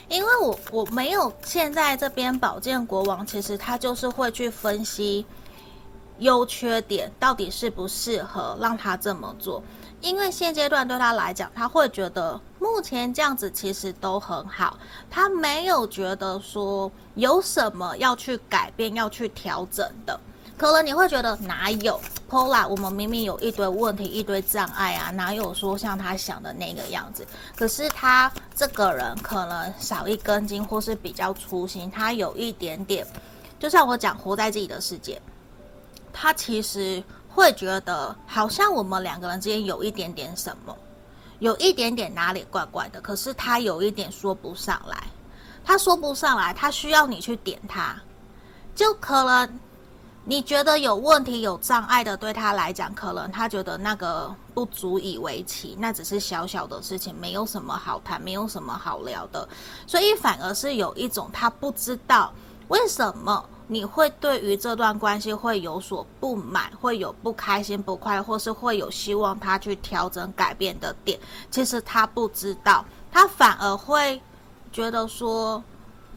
[0.09, 5.25] 因为我我没有现在这边宝剑国王，其实他就是会去分析
[6.19, 9.63] 优缺点，到底适不适合让他这么做。
[10.01, 20.21] 因为现阶段对他来讲，他会觉得目前这样子其实都很好，他没有觉得说有什么要去改变、要去调整的。
[20.57, 22.67] 可能你会觉得哪有 Pola？
[22.69, 27.27] 我们明明有一堆问题、一堆障碍啊，哪有说像他想的那个样子？
[27.57, 33.07] 可是他这个人可能少一根筋，或是比较粗心，他有一点点，
[33.59, 35.21] 就像我讲，活在自己的世界，
[36.13, 37.03] 他其实。
[37.37, 40.73] 会觉得好像我们两个人之间有一点点什么，
[41.41, 44.97] 有一点点哪里怪怪的，可是他有一点说不上来，
[45.65, 48.01] 他说不上来，他需要你去点他，
[48.77, 49.59] 就可能
[50.25, 59.49] 你觉得有问题、有障碍的，对他来讲，可能他觉得那个不足以为奇，那只是小小的事情，没有什么好谈，没有什么好聊的，
[59.87, 62.33] 所以反而是有一种他不知道
[62.69, 63.45] 为什么。
[63.67, 71.19] 你会对于这段关系会有所不满，会有不开心、不快，或是会有希望他去调整、改变的点。
[71.51, 74.21] 其实他不知道，他反而会
[74.71, 75.65] 觉得说：“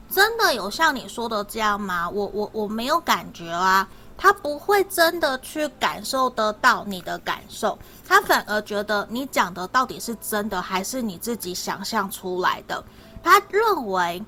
[0.10, 3.88] 真的有像你说的这样吗？”我我我没有感觉啊。
[4.18, 12.84] 他不会真的去感受得到你的感受，他反而觉得你讲的到底是真的，还是你自己想象出来的？
[13.24, 14.24] 他认为。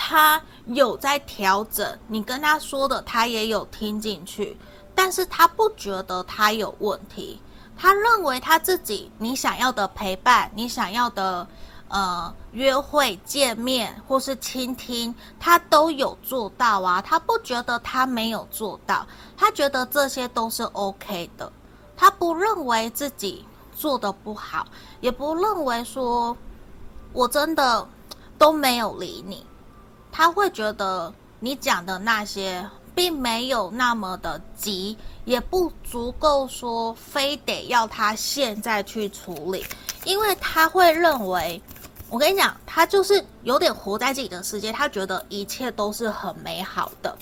[0.00, 4.56] 他有在调整，你跟他说的，他也有听进去，
[4.94, 7.42] 但是他不觉得他有问题，
[7.76, 11.44] 他认为他自己你想要的陪伴，你想要的
[11.88, 21.50] 呃约会、见面或是倾听，他都有做到啊，他不觉得他没有做到，他觉得这些都是 OK 的，
[21.96, 24.66] 他不认为自己做的不好，
[25.00, 26.36] 也不认为说
[27.12, 27.86] 我真的
[28.36, 29.44] 都没有理你。
[30.10, 39.64] 他会觉得你讲的那些并没有那么的急，也不足够说非得要他现在去处理，
[40.04, 41.62] 因为他会认为，
[42.10, 47.16] 我跟你讲，他就是有点活在自己的世界，他觉得一切都是很美好的，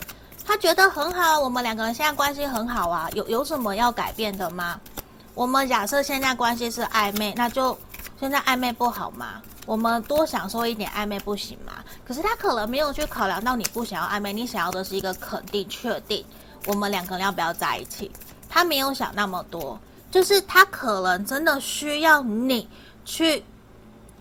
[0.44, 4.80] 他觉得很好，我们两个人现在关系很好啊，有有什么要改变的吗？
[5.34, 7.76] 我们假设现在关系是暧昧，那就
[8.18, 9.42] 现在暧昧不好吗？
[9.66, 11.72] 我们多享受一点暧昧不行吗？
[12.06, 16.24] 可是他可能没有去考量到你不想要暧昧，你想要的是一个肯定、确定
[16.66, 18.10] 我们两个人要不要在一起。
[18.48, 19.78] 他没有想那么多，
[20.12, 22.68] 就是他可能真的需要你
[23.04, 23.42] 去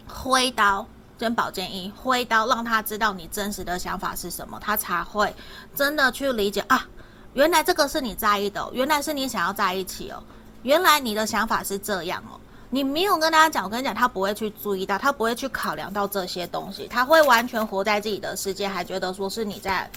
[0.08, 0.86] 挥刀
[1.18, 5.34] 跟宝剑一挥刀，让他知道你真实的想法是什么，他才会
[5.76, 6.86] 真的去理解啊，
[7.34, 10.22] 原来这个是你在意的，原来是你想要在一起哦，
[10.64, 12.40] 原来你的想法是这样哦。
[12.72, 19.90] 你没有跟大家讲，我跟你讲，他不会去注意到，他不会去考量到这些东西，他会完全活在自己的世界，还觉得说是你在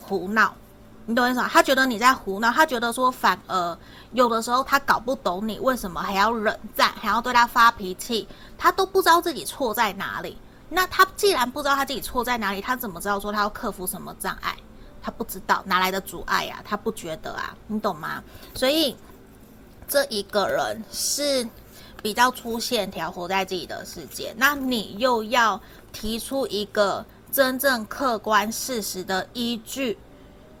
[0.00, 0.54] 胡闹，
[1.08, 1.48] 你懂我意思吗？
[1.50, 3.78] 他觉得你在胡闹，他觉得说反而
[4.12, 8.28] 有的时候他搞不懂你为什么还要冷战，还要对他发脾气，
[8.58, 10.36] 他都不知道自己错在哪里。
[10.68, 14.54] 那他既然不知道他自己错在哪里，他怎么知道说他要克服什么障碍？
[15.00, 16.60] 他不知道哪来的阻碍呀？
[16.62, 17.56] 他不觉得啊？
[17.68, 18.22] 你懂吗？
[18.54, 18.94] 所以
[19.88, 21.48] 这一个人是
[22.02, 24.34] 比较粗线条，活在自己的世界。
[24.36, 25.58] 那你又要
[25.90, 27.02] 提出一个
[27.32, 29.96] 真正客观事实的依据，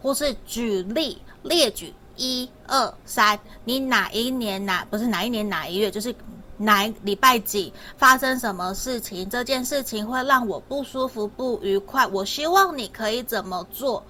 [0.02, 6.14] 或是举例列举一二三，你哪一年哪不是哪一年哪一月，就是。
[6.60, 9.30] 哪礼拜几发生什么事情？
[9.30, 12.04] 这件事情会让我不舒服、不愉快。
[12.08, 14.02] 我希望你可以怎么做，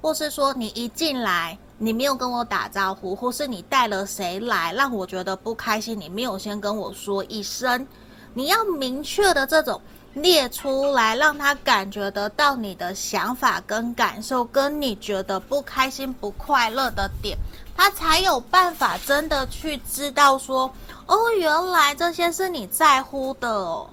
[0.00, 7.84] 或是说你一进来你没有跟我打招呼，或是你带了谁来让我觉得不开心，你没有先跟我说一声。
[8.32, 9.82] 你要明确的这种
[10.16, 17.36] 列出来，让他感觉得到你的想法跟感受，跟你觉得不开心、不快乐的点，
[17.76, 20.72] 他才有办法真的去知道说。
[21.06, 23.88] 哦，原来这些是你在乎的哦，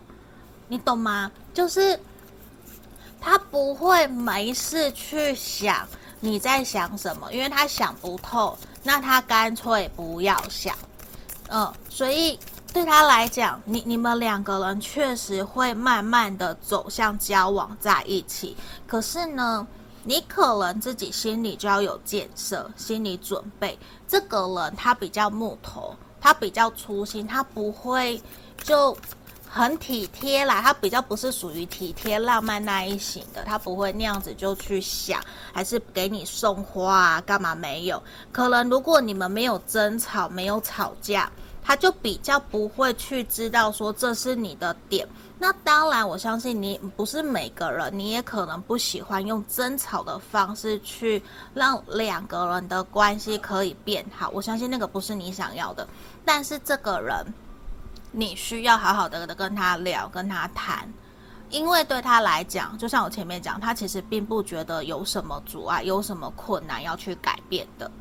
[0.70, 1.30] 你懂吗？
[1.54, 2.00] 就是
[3.20, 5.86] 他不会没事去想
[6.22, 10.74] 你在想什么，因为他想不透，那他干脆不要想。
[11.50, 12.40] 嗯，所以
[12.74, 18.58] 对他来讲，你你们两个人确实会慢慢的走向交往在一起。
[18.88, 19.66] 可是呢，
[20.04, 23.78] 你可能自己心里就要有建设，心理准备。
[24.08, 25.96] 这个人他比较木头。
[26.26, 28.18] 他比较粗心，他不会
[28.64, 28.98] 就
[29.46, 30.62] 很体贴啦。
[30.62, 35.22] 他比较不是属于体贴浪漫那一型的，他不会那样子就去想，
[35.52, 38.02] 还是给你送花啊，干嘛没有？
[38.32, 41.30] 可能如果你们没有争吵，没有吵架，
[41.64, 45.08] 他就比较不会去知道说这是你的点。
[45.40, 51.22] 那当然，我相信你不是每个人，你也可能不喜欢用争吵的方式去
[51.54, 54.30] 让两个人的关系可以变好。
[54.30, 55.88] 我相信那个不是你想要的。
[56.24, 57.26] 但是这个人，
[58.12, 60.88] 你需要好好的跟他聊，跟他谈，
[61.50, 67.92] 因为对他来讲，就像我前面讲，他其实并不觉得有什么阻碍，有什么困难要去改变的。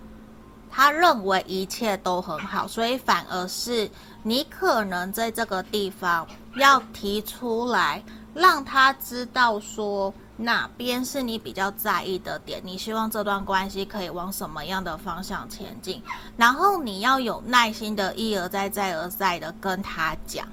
[0.74, 3.88] 他认为一切都很好，所以反而是
[4.22, 8.02] 你可能在这个地方要提出来，
[8.32, 16.02] 让他知道说哪边是你比较在意的点，你希望这段关系可以往什么样的方向前进，
[16.38, 20.48] 然后你要有耐心的一而再、再而再的跟他讲。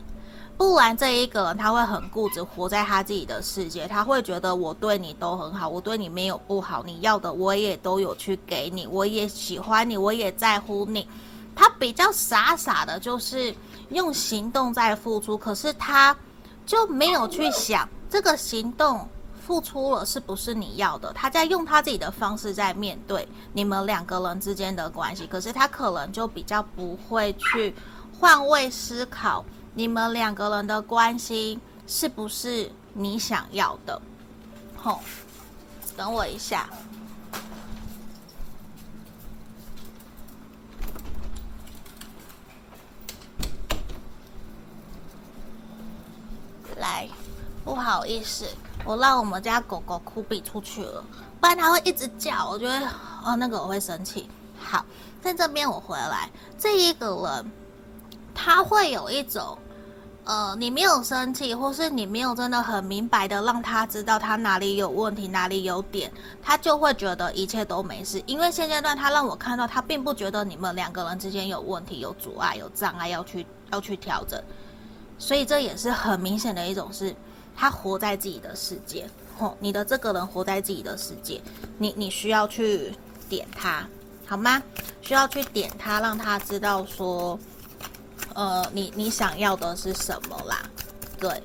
[0.59, 3.87] 不然，这一个人他会很固执，活在他自己的世界。
[3.87, 11.07] 他会觉得我对你都很好，我对你没有不好，你要的我也都有去给你，我也喜欢你，我也在乎你。
[11.55, 13.55] 他比较傻傻的，就是
[13.91, 16.13] 用行动在付出，可是他
[16.65, 19.07] 就没有去想这个行动
[19.47, 21.13] 付出了是不是你要的。
[21.13, 27.73] 他在用他自己的方式在面对你们两个人之间的关系，可是他可能就比较不会去
[28.19, 29.45] 换位思考。
[29.73, 34.01] 你们两个人的关系是不是你想要的？
[34.75, 34.99] 吼、
[35.95, 36.69] 等我一下。
[46.77, 47.09] 来，
[47.65, 48.45] 不好意思，
[48.85, 51.03] 我让我们家狗狗酷比出去了，
[51.41, 52.87] 不然它会一直叫，我觉得
[53.23, 54.29] 哦，那个我会生气。
[54.57, 54.85] 好，
[55.21, 57.51] 在这边我回来，这一个人
[58.43, 59.57] 他会有一种。
[60.25, 66.11] 呃，你没有生气，或是你没有真的很明白的让他知道他哪里有问题，哪里有点，
[66.43, 68.21] 他就会觉得一切都没事。
[68.27, 74.39] 因为现阶段他让我看到，他并不觉得你们两个人之间有问题、有阻碍、有障碍要去要去调整，
[75.17, 77.15] 所以这也是很明显的一种是，
[77.55, 79.09] 他活在自己的世界。
[79.39, 81.41] 吼，你的这个人活在自己的世界，
[81.79, 82.93] 你你需要去
[83.27, 83.87] 点他，
[84.27, 84.61] 好吗？
[85.01, 87.39] 需要去点他，让他知道说。
[88.35, 90.61] 呃，你你想要的是什么啦？
[91.19, 91.43] 对，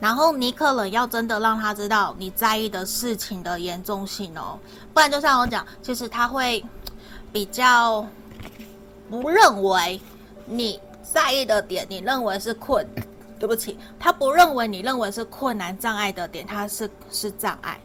[0.00, 4.58] 然后你可能要真的让他知道你在意的事情的严重性哦，
[4.92, 6.64] 不然就像我讲，其实他会
[7.32, 8.04] 比较
[9.08, 10.00] 不认为
[10.46, 12.84] 你在意的点，你认为是困，
[13.38, 17.78] 对不起，他不认为你认为是困难障碍的点，他是是障碍，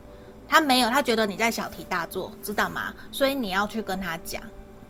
[0.47, 2.93] 他没有，他觉得你在小题大做，知道吗？
[3.11, 4.41] 所以你要去跟他讲，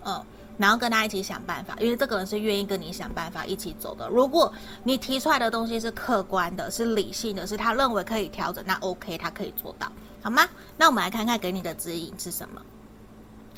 [0.05, 0.23] 嗯。
[0.57, 4.07] 然后跟他一起想办法，因为这个人是愿意跟你想办法一起走的。
[4.09, 4.51] 如果
[4.83, 9.91] 你提出来的东西是客观的、是理性的、是他认为可以调整，那 OK，他可以做到，
[10.21, 10.47] 好吗？
[10.77, 12.61] 那我们来看看给你的指引是什么。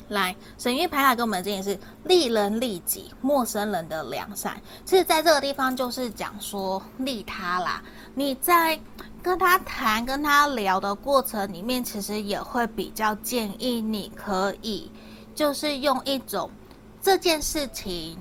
[0.08, 4.60] 来，神諭牌卡给我们的指引是利人利己，陌生人的良善。
[4.84, 7.80] 其实在这个地方就是讲说利他啦。
[8.14, 8.80] 你在
[9.22, 14.90] 跟他谈、跟他聊的过程里面，其实也会比较建议你可以，
[15.32, 16.50] 就是用一种
[17.02, 18.16] 这件事情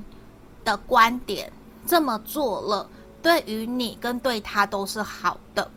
[0.63, 1.51] 的观点
[1.85, 2.87] 这么做了，
[3.21, 5.69] 对于你跟对他都是好的，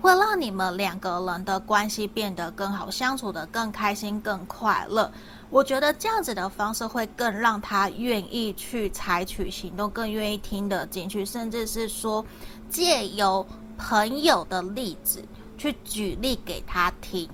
[0.00, 5.10] 会让你们两个人的关系变得更好，相处得更开心、更快乐。
[5.50, 12.24] 我觉得这样子的方式会更让他愿意去采取行动，更愿意听得进去，甚至是说
[12.68, 13.46] 借由。
[13.78, 15.24] 朋友的例子
[15.58, 17.28] 去举例给他听，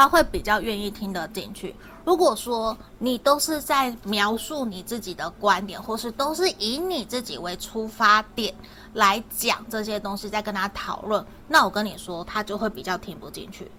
[0.00, 1.74] 他会比较愿意听得进去。
[2.06, 8.54] 如果说你都是在描述你自己的观点，或是都是以你自己为出发点
[8.94, 13.70] 来讲这些东西，在跟他讨论，那我跟你说，他就会比较听不进去，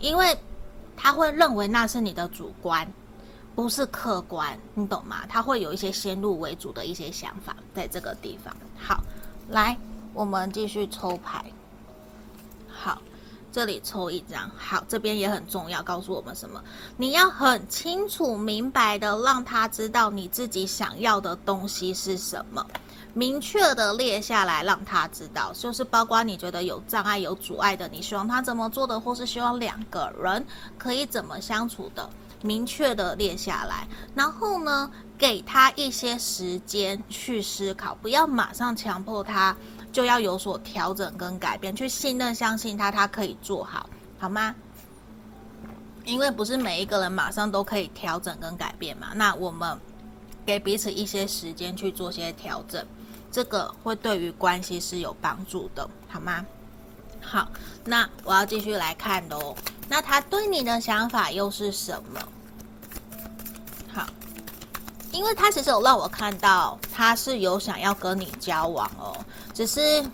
[0.00, 0.36] 因为
[0.96, 2.92] 他会认为那是你的主观，
[3.54, 5.18] 不是客观，你懂吗？
[5.28, 8.52] 他会有一些先入为主的一些想法在这个地方。
[8.76, 9.00] 好，
[9.48, 9.78] 来。
[10.12, 11.42] 我们继续抽牌。
[12.68, 13.00] 好，
[13.52, 14.50] 这里抽一张。
[14.56, 16.62] 好，这边也很重要，告诉我们什么？
[16.96, 22.66] 你要很清楚明白的让他知道你自己想要的东西是什么，
[23.12, 25.52] 明确的列下来让他知道。
[25.52, 30.44] 就是包括你觉得有障碍、有阻碍的，你希望他怎么做的，或是希望两个人
[30.78, 32.08] 可以怎么相处的，
[32.40, 33.86] 明确的列下来。
[34.14, 39.54] 然后呢，给他一些时间去思考，不要马上强迫他。
[39.92, 43.88] 就要有所调整跟改变，去信任、相信他，他可以做好，
[44.18, 44.54] 好吗？
[46.04, 49.08] 因为不是每一个人马上都可以调整跟改变嘛。
[49.14, 49.78] 那我们
[50.44, 52.84] 给彼此一些时间去做些调整，
[53.30, 56.44] 这个会对于关系是有帮助的，好吗？
[57.20, 57.48] 好，
[57.84, 59.54] 那我要继续来看喽。
[59.88, 62.20] 那他对你的想法又是什么？
[65.12, 69.14] 因为他其实有让我看到，他是有想要跟你交往哦，
[69.52, 70.04] 只是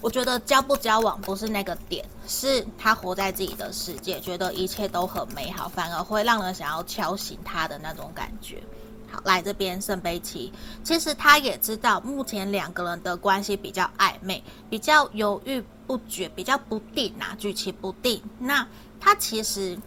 [0.00, 8.62] 我觉得交不交往不是那个点，是他活在自己的世界，觉得一切都很美好，反而会让人想要敲醒他的那种感觉。
[9.10, 18.22] 好，来这边圣杯七，其实他也知道目前两个人的关系比较暧昧，比较犹豫不决，比较不定啊，举棋不定。
[18.38, 18.66] 那
[18.98, 19.78] 他其实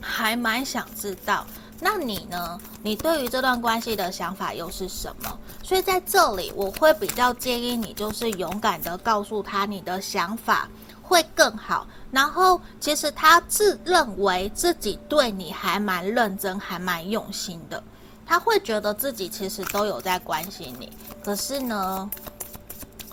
[0.00, 1.46] 还蛮想知道。
[1.80, 2.58] 那你呢？
[2.82, 5.38] 你对于这段关系的想法又是什么？
[5.62, 10.68] 所以在这里，我会比较建议你，就是勇敢的告诉他你的想法
[11.02, 11.86] 会更好。
[12.10, 17.80] 然后，其实他自认为自己对你还蛮认真，还蛮用心的。
[18.26, 20.90] 他会觉得自己其实都有在关心你。
[21.22, 22.10] 可是呢，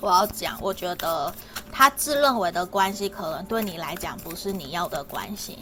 [0.02, 1.32] 我要讲，我觉得
[1.72, 5.58] 他自认为的关系，可能对你来讲不是你要的关心。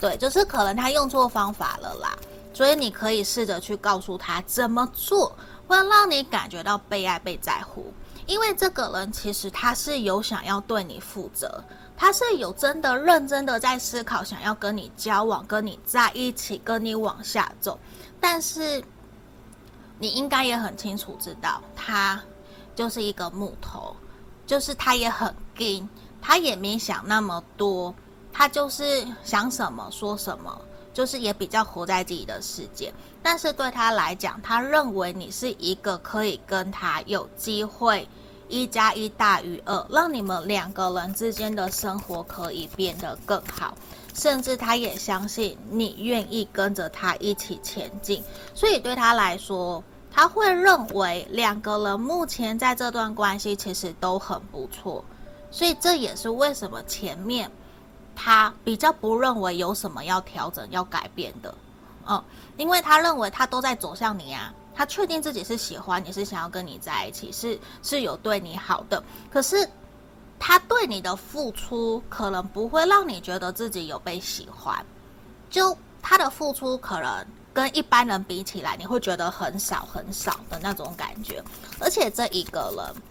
[0.00, 2.16] 对，就是可能他用错方法了啦。
[2.52, 5.36] 所以你可以试着去告诉他怎么做
[5.66, 7.92] 会让你感觉到被爱、被在乎。
[8.26, 11.62] 因为这个人其实他是有想要对你负责，
[11.96, 17.78] 他是有真的认真的在思考，想要跟你交往、跟你在一起、跟你往下走。
[18.20, 18.82] 但是
[19.98, 22.22] 你应该也很清楚知道，他
[22.76, 23.96] 就是一个木头，
[24.46, 25.88] 就是他也很硬，
[26.20, 27.92] 他也没想那么多，
[28.32, 30.60] 他就是想什么说什么。
[30.92, 38.06] 就是也比较活在自己的世界，但是对他来讲，他认为你是一个可以跟他有机会
[38.48, 43.74] 一加一大于二，让你们两个人之间的生活可以变得更好，
[44.12, 48.22] 甚至他也相信你愿意跟着他一起前进，
[48.54, 55.02] 所以对他来说，他会认为两个人目前在这段关系其实都很不错，
[55.50, 57.50] 所以这也是为什么前面。
[58.14, 61.54] 他比较不认为有什么要调整、要改变的，
[62.06, 62.22] 嗯，
[62.56, 69.02] 因为他认为他都在走向你啊，他确定自己是喜欢你，是想要跟你在一起，是是有对你好的。
[69.30, 69.68] 可是
[70.38, 74.84] 他对你的付出可能不会让你觉得自己有被喜欢，
[75.50, 81.42] 就他的付出可能跟一般人比起来，你会觉得很少很少的那种感觉，
[81.80, 83.02] 而且这一个人。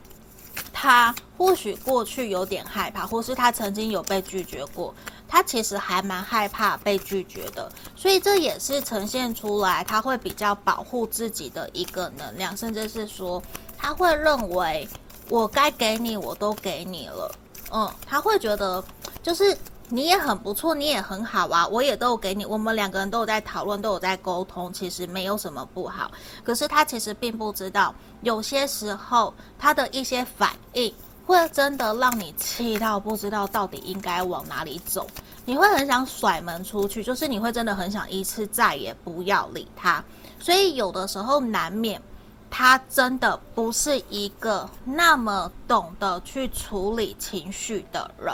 [0.73, 4.93] 他或许过去有点害怕，或是他曾经有被拒绝过，
[5.27, 13.41] 他其实还蛮害怕被拒绝的，所以这也是呈现出来他会比较保护自己的一个能量，甚至是说
[13.77, 14.87] 他会认为
[15.29, 17.35] 我该给你我都给你了，
[17.71, 18.83] 嗯，他会觉得
[19.21, 19.57] 就是。
[19.93, 26.09] 你也很不错，你也很好啊，我也都有给你，我们两个人都有在讨论，都有在沟通，其实没有什么不好。
[26.45, 30.93] 可是他其实并不知道，有些时候他的一些反应
[31.25, 35.05] 会真的让你气到不知道到底应该往哪里走，
[35.43, 40.01] 你会很想甩门出去，就是你会真的很想一次再也不要理他。
[40.39, 42.01] 所以有的时候难免
[42.49, 48.33] 他真的不是一个那么懂得去处理情绪的人。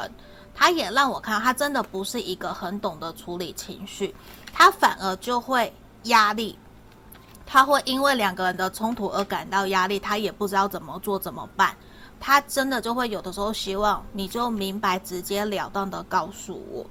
[0.60, 4.14] 他也让我看，他真的不是一个很懂得处理情绪，
[4.52, 5.72] 他反而就会
[6.06, 6.58] 压力，
[7.46, 11.76] 他会因为两个人的冲突而感到压力，他也不知道怎么做怎么办，
[12.20, 16.84] 他真的就会有的时候希望你就明白直截了当的告诉我，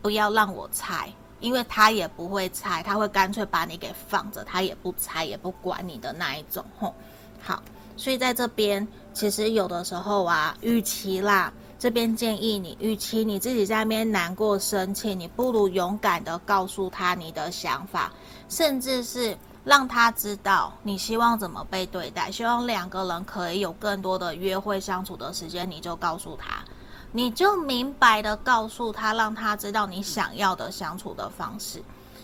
[0.00, 6.94] 不要让我猜，因为他也不会猜，他会干脆把你给放着，他也不猜也不管你的那一种吼。
[7.42, 7.62] 好，
[7.94, 11.52] 所以在这边其实有的时候啊，与其啦。
[11.82, 18.12] 这边建议你，与其你自己在那边难过、生气，你不如勇敢地告诉他你的想法，
[18.48, 26.62] 甚至是让他知道你希望怎么被对待，希望两个人可以有更多的约会相处的时间，你就告诉他，
[27.10, 31.82] 你就明白地告诉他，让他知道你想要的相处的方式，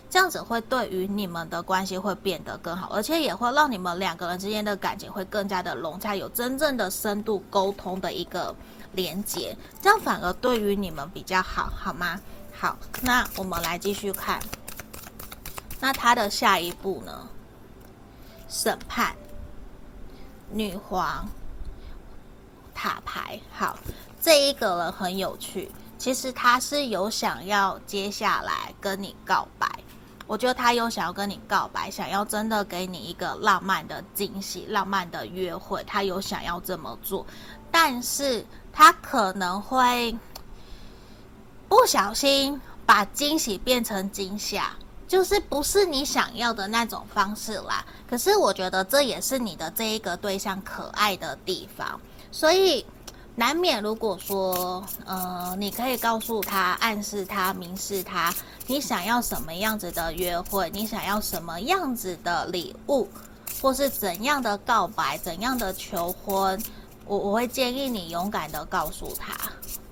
[0.09, 8.55] 这样子会对于你们的关系会变得更好，而且也会让你们两个人之间的感情会更加的融洽，有真正的深度沟通的一个。
[8.93, 12.21] 连接，这样反而对于你们比较好，好吗？
[12.61, 14.41] 好，那我们来继续看。
[15.79, 17.29] 那他的下一步呢？
[18.49, 19.15] 审判，
[20.51, 21.29] 女皇，
[22.75, 23.39] 塔牌。
[23.53, 23.79] 好，
[24.21, 25.71] 这一个人很有趣。
[25.99, 29.69] 其实他是有想要接下来跟你告白。
[30.27, 35.85] 我觉得他有想要跟你告白，想要真的给你一个浪漫的惊喜、浪漫的约会。
[35.85, 37.25] 他有想要这么做，
[37.71, 38.45] 但是。
[38.79, 40.17] 他可能会
[41.69, 44.71] 不小心把惊喜变成惊吓，
[45.09, 47.85] 就是不是你想要的那种方式啦。
[48.09, 52.01] 可是我觉得这也是你的这一个对象可爱的地方，
[52.31, 52.87] 所以
[53.35, 58.33] 难免如果说，呃，你可以告诉他、暗示他、明示他，
[58.69, 63.09] 你想要什么样子的约会，你想要什么样子的礼物，
[63.61, 66.63] 或是怎样的告白、怎样的求婚。
[67.09, 69.35] 我我会建议你勇敢的告诉他，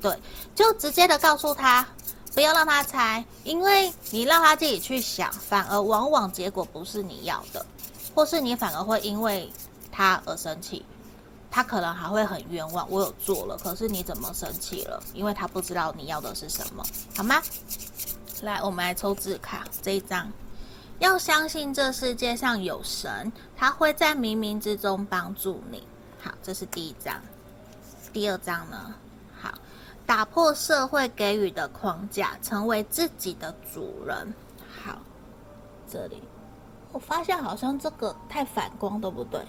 [0.02, 0.16] 对，
[0.54, 1.86] 就直接的告诉他，
[2.34, 7.64] 不要让他猜，因为你让他自己去想，反而往往结果不是你要的，
[8.14, 9.50] 或是你反而会因为
[9.90, 10.84] 他而生气，
[11.50, 12.86] 他可能还会很冤枉。
[12.90, 15.02] 我有做了，可是你怎么生气了？
[15.14, 16.84] 因为他不知道你要的是什么，
[17.16, 17.42] 好吗？
[18.42, 20.30] 来，我们来抽字卡这一张，
[20.98, 25.82] 要相信这世界上有神，他会在冥冥之中帮助你。
[26.26, 27.22] 好，这是第一张。
[28.12, 28.92] 第二张呢？
[29.40, 29.54] 好，
[30.04, 34.34] 打破社会给予的框架，成为自己的主人。
[34.82, 34.98] 好，
[35.88, 36.20] 这里
[36.90, 39.40] 我发现好像这个太反光，对不对？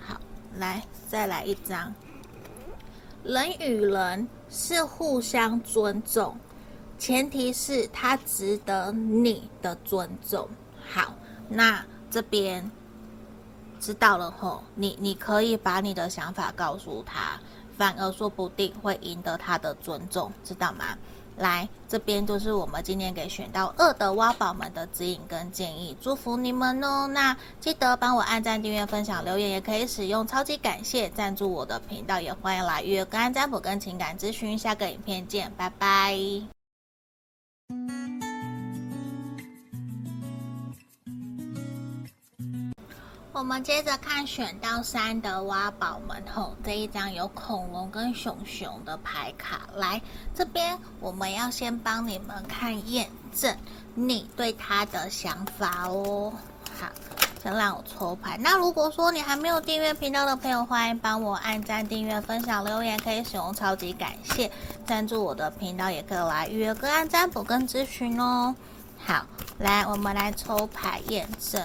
[0.00, 0.18] 好，
[0.56, 1.92] 来再来一张。
[3.22, 6.38] 人与人是互相尊重，
[6.98, 10.48] 前提是他值得你的尊重。
[10.90, 11.14] 好，
[11.50, 12.70] 那这边。
[13.80, 17.38] 知道了吼，你你可以把你的想法告诉他，
[17.76, 20.96] 反而说不定会赢得他的尊重，知道吗？
[21.36, 27.06] 来，这边就是我们今天给选到二的挖宝们的指引跟建议，祝福你们哦。
[27.06, 34.58] 那记得帮我按赞、订阅、分享、留言，也可以使用超级感谢赞助我的频道，也欢迎来约个安占卜跟情感咨询。
[34.58, 36.18] 下个影片见，拜拜。
[43.38, 49.60] 我们接着看选到三的挖宝们后，这一张有恐龙跟熊熊的牌卡。
[49.76, 50.02] 来
[50.34, 53.56] 这边，我们要先帮你们看验证
[53.94, 56.32] 你对他的想法哦。
[56.80, 56.88] 好，
[57.40, 58.36] 先让我抽牌。
[58.40, 64.50] 那如果说你还没有订阅频道的朋友，欢迎帮我按赞、订阅、分享、留言，可以使用超级感谢
[64.84, 68.52] 赞助我的频道，也可以来预约个案占卜跟咨询哦。
[68.98, 69.24] 好，
[69.58, 71.64] 来我们来抽牌验证。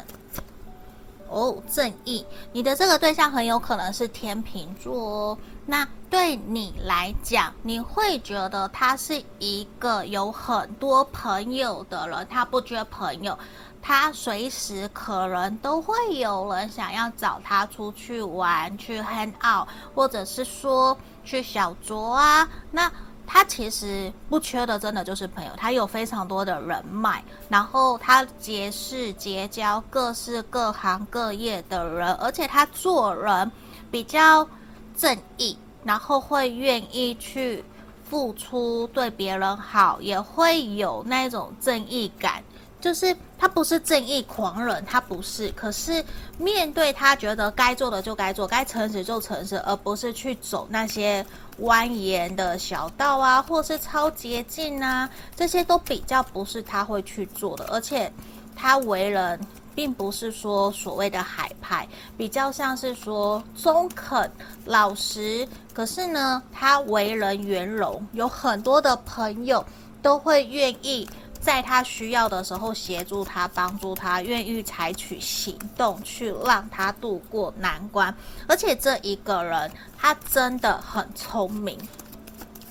[1.34, 5.38] 哦，正义，你的这个对象很有可能是天秤座哦。
[5.65, 13.38] 那对你来讲，你会觉得他是一个有很多朋友的人，他不缺朋友，
[13.81, 22.47] 他随时可能都会有人想要找他出去玩，去 hang out，或者是说去小酌啊。
[22.69, 22.91] 那
[23.26, 25.51] 他其实不缺的，真的就是朋友。
[25.57, 33.51] 他有非常多的人脉，然后他结识、结交各式各行各业的人，而且他做人
[33.89, 34.47] 比较
[34.95, 37.63] 正义，然后会愿意去
[38.07, 42.43] 付出，对别人好，也会有那种正义感。
[42.84, 45.47] 就是他不是正义狂人，他不是。
[45.55, 46.03] 可是
[46.38, 51.25] 面对他觉得该做的就该做，该诚实就诚实，而不是去走那些
[51.61, 57.63] 蜿蜒的小道啊，或是超捷径啊，这些都比较不是他会去做的。
[57.71, 58.11] 而且
[58.53, 59.39] 他为人
[59.73, 64.29] 并不是说所谓的海派，比较像是说中肯、
[64.65, 65.47] 老实。
[65.73, 69.63] 可是呢，他为人圆融，有很多的朋友
[70.01, 71.07] 都会愿意
[71.43, 78.15] 在他需要的时候协助他、帮助他，愿意采取行动去让他度过难关。
[78.47, 81.77] 而且这一个人，他真的很聪明。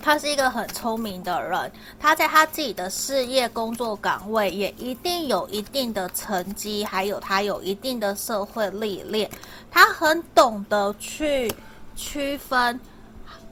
[0.00, 1.70] 他是一个很聪明的人，
[2.00, 9.30] 他在他自己的事业工作岗位也一定有一定的成绩，还有他有一定的社会历练，
[9.70, 11.54] 他很懂得去
[11.94, 12.80] 区分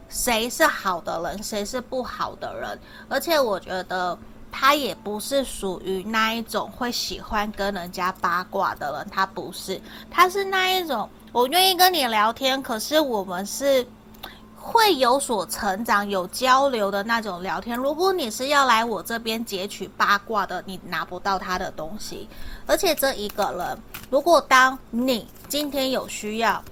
[0.09, 4.19] 谁是好的人，谁是不好的人，而且我觉得
[4.51, 9.81] 他也不是属于那一种会喜欢跟人家八卦的人，他不是，
[10.11, 13.87] 他是那一种我愿意跟你聊天，可是我们是。
[14.63, 17.75] 会有所成长、有交流的那种聊天。
[17.79, 22.29] 如果你是要来我这边截取八卦的，你拿不到他的东西。
[22.67, 23.79] 而且这一个人，
[24.11, 26.63] 如果当你今天有需要，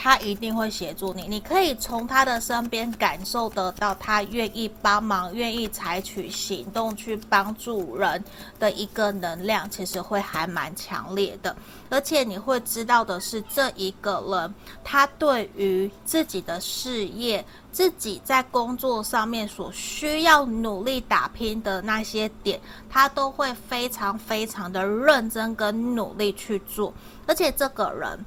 [0.00, 8.22] 他一定会协助你，你可以从他的身边感受得到他愿意帮忙、愿意采取行动去帮助人
[8.60, 11.54] 的一个能量，其实会还蛮强烈的。
[11.90, 26.94] 而且你会知道的是，这一个人他对于自己的事业、自己在工作上面所需要努力打拼的那些点，他都会非常非常的认真跟努力去做。
[27.26, 28.24] 而且这个人，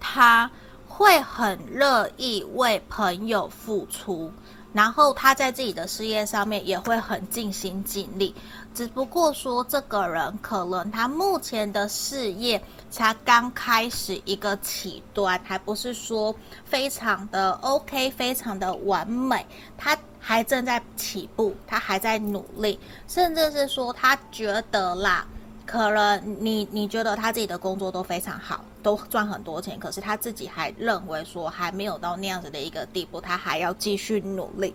[0.00, 0.50] 他。
[1.00, 4.30] 会很乐意为朋友付出，
[4.74, 8.34] 然后他在自己的事业上面也会很尽心尽力。
[8.74, 16.36] 只不过说，这个人可能他目前的事业才刚开始一个起端，还不是说
[16.66, 19.46] 非常的 OK，非常的完美，
[19.78, 22.78] 他还正在起步，他还在努力，
[23.08, 25.26] 甚至是说他觉得啦。
[25.70, 34.74] 可能你你觉得他自己的工作都非常好，都赚很多钱，可是他自己还认为说还没有到那样子的一个地步，他还要继续努力，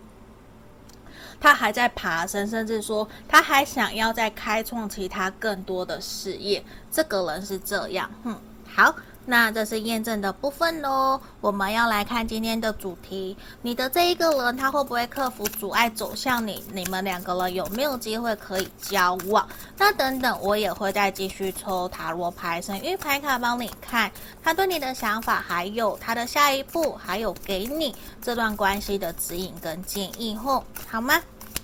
[1.38, 6.64] 他还在爬升，甚至说他还想要再开创其他更多的事业。
[6.90, 8.34] 这个人是这样，嗯，
[8.66, 8.96] 好。
[9.28, 13.36] 那这是验证的部分哦，我们要来看今天的主题。
[13.60, 16.64] 你的这一个人，他会不会克服阻碍走向你？
[16.72, 19.46] 你们两个人有没有机会可以交往？
[19.76, 24.08] 那等等，我也会再继续抽塔罗牌、神諭牌卡帮你看
[24.44, 31.20] 他对你的想法，还有他的下一步，还有给你这段关系的指引跟建议后，好吗？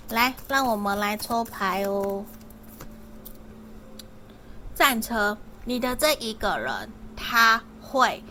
[0.09, 2.25] 来，让我们来抽牌哦。
[4.75, 6.89] 战车，你的这一个人。
[7.15, 8.23] 他会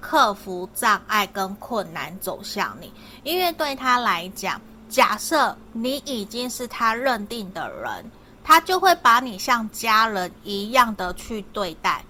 [0.00, 2.92] 克服障碍跟困难走向你，
[3.22, 8.10] 因为对他来讲，假设你已经是他认定的人，
[8.42, 12.04] 他就会把你像家人一样的去对待。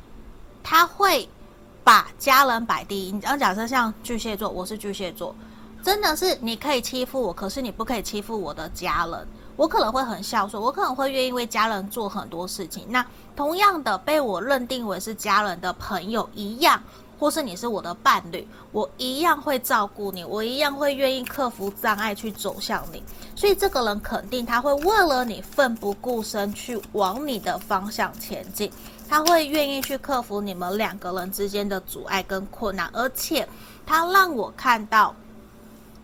[0.63, 1.29] 他会
[1.83, 3.13] 把家人摆第一。
[3.13, 5.35] 你要假设像巨蟹座，我是巨蟹座，
[5.83, 9.27] 真的是你可以欺负我，可是你不可以欺负我的家人。
[9.61, 12.87] 我可能会很孝顺，我可能会愿意为家人做很多事情。
[12.89, 13.05] 那
[13.37, 16.83] 同样的，被我认定为是家人的朋友一样，
[17.19, 23.03] 或是你是我的伴侣，我一样会照顾你，我一样会愿意克服障碍去走向你。
[23.37, 28.73] 所以这个人肯定他会为了你奋不顾身去往你的方向前进，
[29.11, 33.47] 他会愿意去克服你们两个人之间的阻碍跟困难，而且
[33.85, 35.15] 他让我看到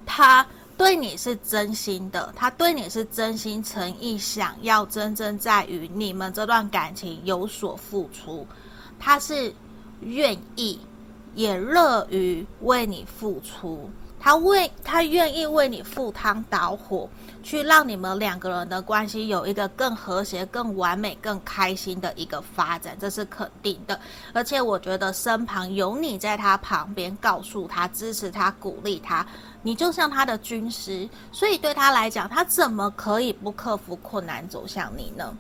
[0.05, 0.47] 他。
[0.77, 8.47] 对你是真心的，他对你是真心诚意，想要真正在于你们这段感情有所付出，
[8.99, 9.53] 他是
[10.01, 10.79] 愿意，
[11.35, 13.91] 也乐于为你付出。
[14.19, 17.09] 他为他愿意为你赴汤蹈火，
[17.45, 24.01] 去让你们两个人的关系有一个更和谐、更完美、更开心的一个发展，这是肯定的。
[24.33, 29.25] 而且我觉得身旁有你在他旁边，告诉他、支持他、鼓励他，
[29.67, 35.35] 你就像他的军师，所以对他来讲，他怎么可以不克服困难走向你呢？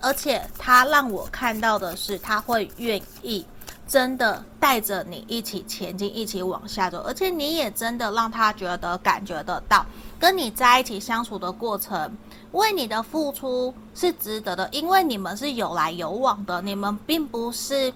[0.00, 3.46] 而且他让我看到的是，他会愿意。
[3.86, 9.84] 真的带着你一起前进，一起往下走，而且你也真的让他觉得感觉得到，
[10.16, 12.16] 跟你在一起相处的过程，
[12.52, 17.92] 为你的付出是值得的，因为你们是有来有往的，你们并不是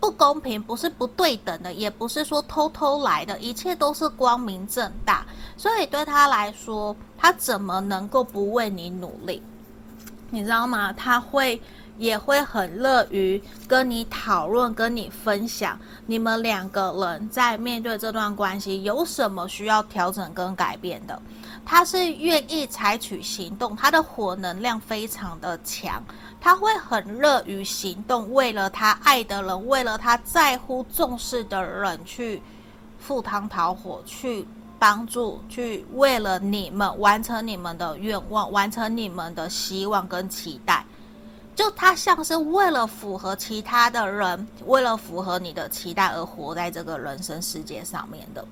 [0.00, 5.26] 不公平，不是不对等的，也不是说偷偷来的，一切都是光明正大，
[5.56, 9.42] 所以对他来说，他怎么能够不为你努力？
[10.30, 10.92] 你知道吗？
[10.92, 11.60] 他会。
[11.98, 15.76] 也会很乐于跟你讨论、跟你分享，
[16.06, 21.20] 你们两个人在面对这段关系有什么需要调整跟改变的。
[21.66, 26.00] 他是愿意采取行动，他的火能量非常的强，
[26.40, 32.40] 他会很乐于行动，为了他爱的人，为了他在乎重视的人去
[32.98, 34.46] 赴汤蹈火，去
[34.78, 40.84] 帮助，去为了你们完成你们的愿望，完成你们的希望跟期待。
[41.56, 48.44] 就他像是为了符合其他的人，为了符合你的期待而活在这个人生世界上面的。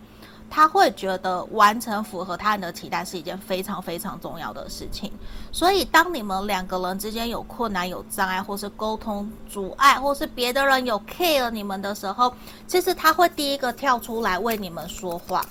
[0.49, 5.11] 他会觉得完成符合他人的期待是一件非常非常重要的事情，
[5.53, 12.33] 所以当你们两个人之间有困难、有障碍，或是沟通阻碍，或是别的人有 care 你们的时候，
[12.67, 15.45] 其实他会第一个跳出来为你们说话，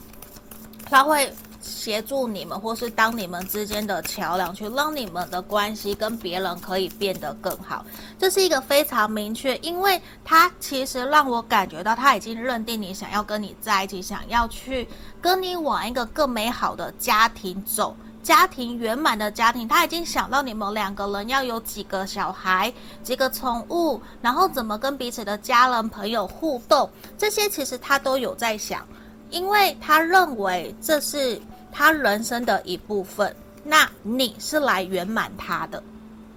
[0.85, 1.33] 他会。
[1.65, 7.83] 协助你们，或是当你们之间的桥梁，去让你们的关系跟别人可以变得更好。
[8.19, 14.87] 这是一个非常明确，因为他其实让我感觉到他已经认定你想要跟你在一起，想要去
[15.19, 19.67] 跟你往一个更美好的家庭走，家庭圆满的家庭。
[19.67, 26.87] 他已经想到你们两个人要有几个小孩、几个宠物，然后怎么跟彼此的家人朋友互动，
[27.17, 28.85] 这些其实他都有在想，
[29.31, 31.41] 因为他认为这是。
[31.77, 35.83] 他人生的一部分，那你是来圆满他的，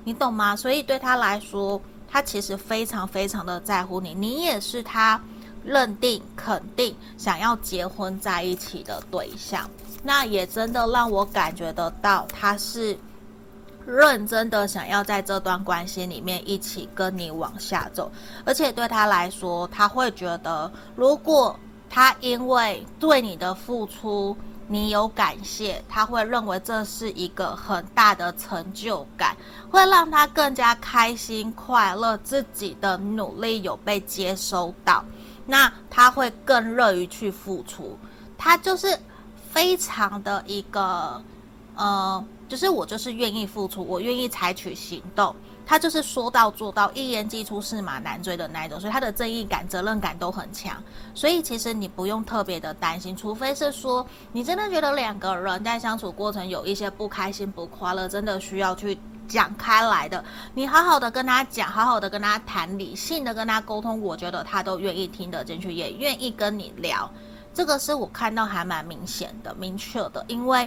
[0.03, 0.57] 你懂吗？
[0.57, 1.81] 所以对他来说，
[2.11, 5.21] 他其实非常非常的在乎你，你也是他
[5.65, 9.71] 认定、肯定想要结婚在一起的对象。
[10.03, 12.99] 那也真的让我感觉得到，他是
[13.87, 18.11] 认真的想要在这段关系里面一起跟你往下走，
[18.45, 21.57] 而且对他来说，他会觉得，如果
[21.89, 24.37] 他因为对你的付出，
[24.71, 29.35] 你有感谢，他会认为这是一个很大的成就感，
[29.71, 35.03] 会让他更加开心快乐，自己的努力有被接收到，
[35.47, 37.99] 那他会更乐于去付出。
[38.37, 38.95] 他就是
[39.51, 41.23] 非常的一个，
[41.75, 45.35] 呃，就是我就是愿意付出，我愿意采取行动。
[45.69, 50.83] 他就是说到做到，一言既出驷马难追的那一种，所以他的正义感、责任感都很强。
[51.15, 58.99] 所以其实你不用特别的担心，除非是说你真的觉得两个人在相处过程有一些不开心、不快乐，真的需要去
[59.29, 60.25] 讲开来的。
[60.55, 67.11] 你好好的跟他讲，好好的跟他谈，理性的跟他沟通，我觉得他都愿意听得进去，也愿意跟你聊。
[67.53, 70.67] 这个是我看到还蛮明显的、明确的，因为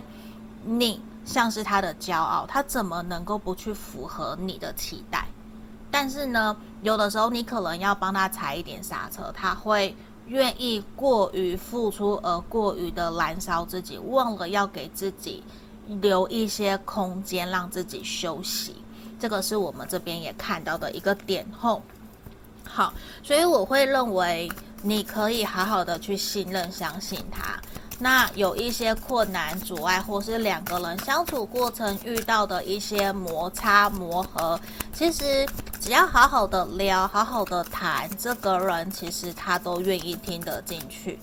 [0.64, 1.02] 你。
[1.24, 5.28] 像是他的骄傲，他怎么能够不去符合你的期待？
[5.92, 9.96] 但是呢，有的时候你可能要帮他踩一点刹车，他会
[10.26, 15.44] 愿意过于付出而过于的燃烧自己，忘了要给自己
[15.86, 18.76] 留一些空间，让自己休息。
[19.20, 21.84] 这个是我们这边也看到的一个点后。
[22.68, 22.92] 好，
[23.22, 24.52] 所以我会认为
[24.82, 27.62] 你可以好好的去信任、相信他。
[28.02, 34.60] 那有一些困难阻碍，或是两个人相处过程遇到的一些摩擦磨合，
[34.92, 35.48] 其实
[35.80, 41.20] 只要好好的聊，好好的谈，这个人其实他都愿意听得进去。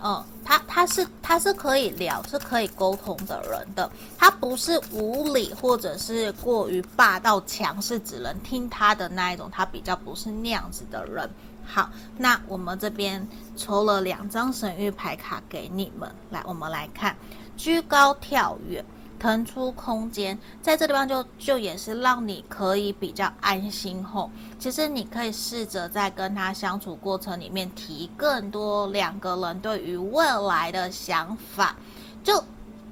[0.00, 11.28] 嗯，他他是他是可以聊，是可以沟通的人的，他不是无理或者是过于霸道强势，只能听他的那一种，他比较不是那样子的人。
[11.70, 17.14] 好，那我们这边抽了两张神谕牌卡给你们，来，我们来看，
[17.58, 18.82] 居高跳远，
[19.18, 31.76] 腾出空间，在这地方就就也是让你可以比较安心后，其实你可以试着在跟他相处过程里面提更多两个人对于未来的想法，
[32.24, 32.42] 就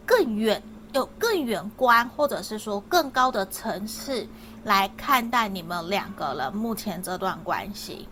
[0.05, 0.63] 更远，
[0.93, 4.29] 有更远观，或者是说更高的层次
[4.65, 8.07] 来看待你们两个人目前这段关系。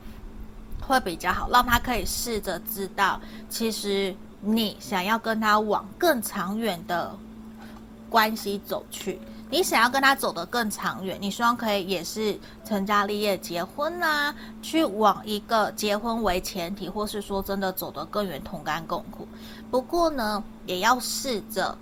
[0.86, 7.16] 会比较好，让他可以试着知道，其实你想要跟他往更长远的
[8.10, 9.18] 关系走去，
[9.50, 19.26] 你想要跟他走得更长远，你希望可以也是成家立业、结婚啊，去往一个结婚为前提，或是说真的走得更远、同甘共苦。
[19.70, 21.76] 不过呢，也要试着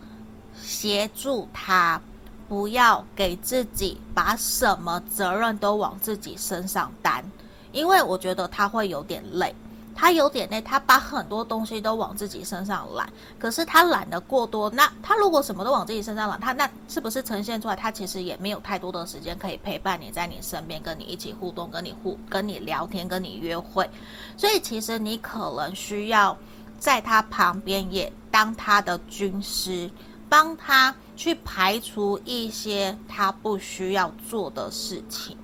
[0.62, 2.00] 协助他，
[2.48, 7.24] 不要给自己把什么责任都往自己身上担。
[7.72, 9.54] 因为我觉得他会有点累，
[9.94, 23.88] 他有点累，他把很多东西都往自己身上揽，可是他揽得过多，那他如果什么都往自己身上揽，他那是不是呈现出来，他其实也没有太多的时间可以陪伴你在你身边，跟你一起互动，跟你互跟你聊天，跟你约会，
[24.36, 26.36] 所以其实你可能需要
[26.78, 29.90] 在他旁边也当他的军师，
[30.28, 35.36] 帮他去排除一些他不需要做的事情。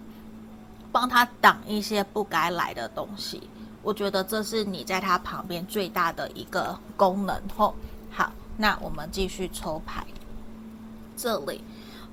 [0.93, 3.49] 帮他挡一些不该来的东西，
[3.83, 7.41] 我觉得这是你在他旁边最大的一个功能。
[7.57, 7.75] 吼，
[8.11, 10.07] 好，那我们继续抽牌。
[11.17, 11.63] 这里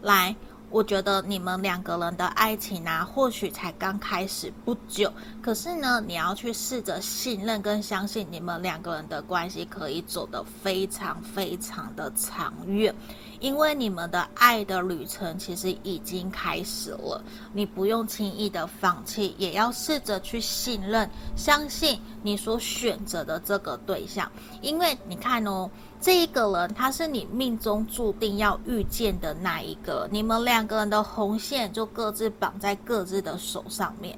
[0.02, 0.36] 来。
[0.72, 12.94] 我觉得你们两个人的爱情啊，或许才刚开始不久，可是呢，你要去试着信任跟相信你们两个人的关系可以走得非常非常的长远，
[13.40, 17.24] 因为你们的爱的旅程其实已经开始了，
[17.54, 24.32] 你不用轻易的放弃，也要试着去信任、相信你所选择的这个对象，
[24.62, 25.70] 因为你看哦。
[26.02, 34.16] 这一个人，他是你命中注定要遇见的那一个，你们两个人的红线就各自绑在各自的手上面，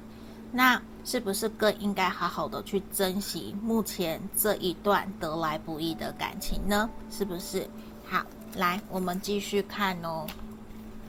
[0.52, 6.90] 那是不是更应该好好的去珍惜目前这一段得来不易的感情呢？
[7.10, 7.66] 是不是？
[8.04, 8.22] 好，
[8.58, 10.26] 来，我们继续看哦。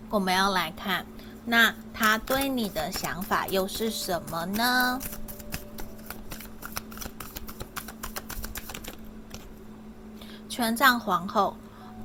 [0.10, 1.06] 我们要来看，
[1.46, 5.00] 那他对你的想法又是什么呢？
[10.48, 11.56] 权杖皇后，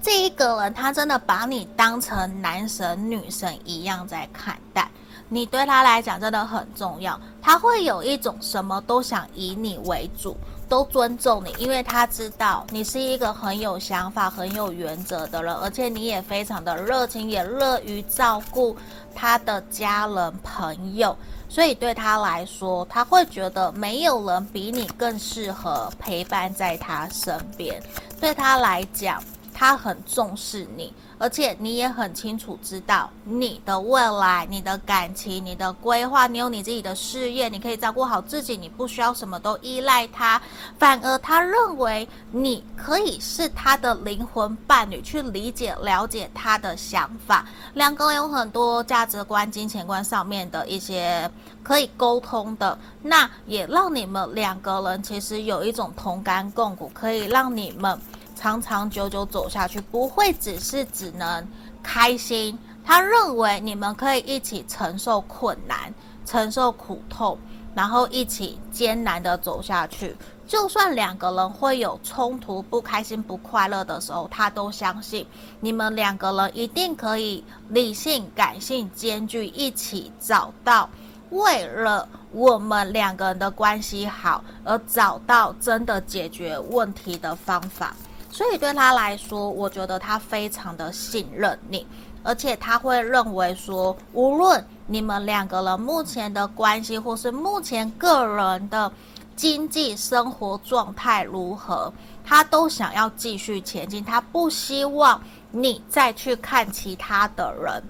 [0.03, 4.91] 这一个人他真的把你当成男神女神一样在看待，
[5.29, 7.19] 你对他来讲真的很重要。
[7.43, 10.37] 他会有一种什么都想以你为主，
[10.69, 18.77] 都尊重你，因为他知道你是一个很有想法、很有原则的人，而且你也非常的热情，也乐于照顾
[19.15, 21.17] 他的家人朋友。
[21.49, 27.81] 所以对他来说，他会觉得没有人比你更适合陪伴在他身边。
[28.21, 36.27] 对他来讲，他很重视你，而且你也很清楚知道你的未来、你的感情、你的规划。
[36.27, 40.41] 你有你自己的事业，你可以照顾好自己，你不需要什么都依赖他。
[40.79, 47.47] 反而他认为你可以是他的灵魂伴侣，去理解、了解他的想法。
[47.75, 51.31] 两个人有很多价值观、金钱观上面的一些
[51.63, 57.99] 可以沟通的，那也让你们两个人其实有一种同甘共苦，可以让你们。
[58.35, 61.47] 长长久久走下去，不会只是只能
[61.83, 62.59] 开心。
[62.85, 65.93] 他认为你们可以一起承受困难、
[66.27, 67.39] 承受苦痛，
[67.75, 70.15] 然后一起艰难的走下去。
[70.47, 75.27] 就算两个人会有冲突、不开心、不快乐的时候，他都相信
[75.61, 80.87] 你们两个人一定可以理性、感性兼具，一起找到
[81.31, 87.97] 为了我们两个人的关系好而找到真的解决问题的方法。
[88.35, 91.87] 所以对他来说，我觉得他非常的信任你，
[92.25, 98.91] 而且他会认为说，无论你们两个人目前的关系，或是目前个人的
[99.37, 101.93] 经济生活状态如何，
[102.25, 104.05] 他都想要继续前进。
[104.05, 105.23] 他不希望
[105.53, 107.81] 你再去看其他的人，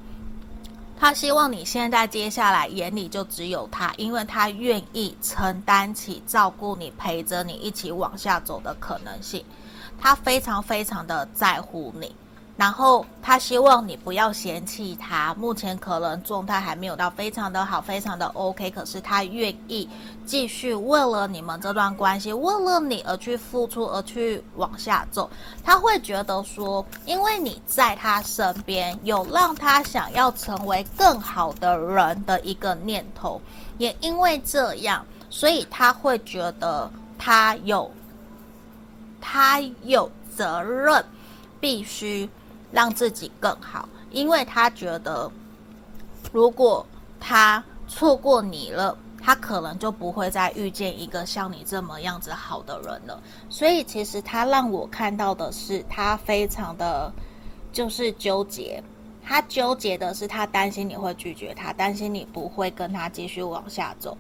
[1.00, 9.42] 他希望你现在接下来眼里就只有他，因为他愿意承担起照顾你、陪着你一起往下走的可能性。
[10.00, 12.14] 他非常非常的在乎你，
[12.56, 15.34] 然后他希望你不要嫌弃他。
[15.34, 19.88] 目前可能状态还没有到非常的好，非常的 OK，可是他愿意
[20.26, 25.28] 继续为了你们这段关系，为了你而去付出，而去往下走。
[25.64, 33.40] 他会觉得说，因为你在他身边，有让他想要成为更好的人的一个念头，
[33.78, 37.90] 也因为这样，所以他会觉得他有。
[39.26, 41.02] 他有责任，
[41.58, 42.28] 必须
[42.70, 45.32] 让自己更好，因为他觉得，
[46.30, 46.86] 如果
[47.18, 53.18] 他错过你了，他可能就不会再遇见一个像你这么样子好的人了。
[53.48, 57.10] 所以，其实他让我看到的是，他非常的，
[57.72, 58.82] 就是纠结。
[59.26, 64.18] 他纠结的是，他担心你会拒绝他，担心你不会跟他继续往下走。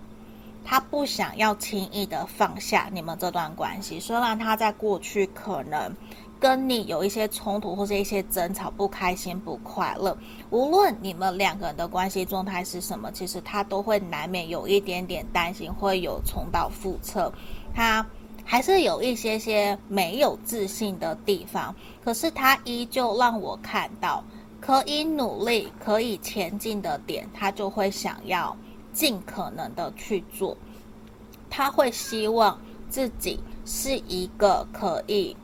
[0.64, 5.94] 他不想要轻易的放下你们这段关系，虽然他在过去可能
[6.40, 10.16] 跟你有一些冲突或者一些争吵，不开心、不快乐。
[10.50, 17.32] 无论你们两个人的关系状态是什么，其实他都会难免有一点点担心，会有重蹈覆辙。
[17.74, 18.04] 他
[18.44, 24.22] 还是有一些些没有自信的地方，可是他依旧让我看到
[24.60, 28.56] 可以努力、可以前进的点，他就会想要。
[28.94, 30.56] 尽可能的去做，
[31.50, 35.36] 他会希望自己是一个可以，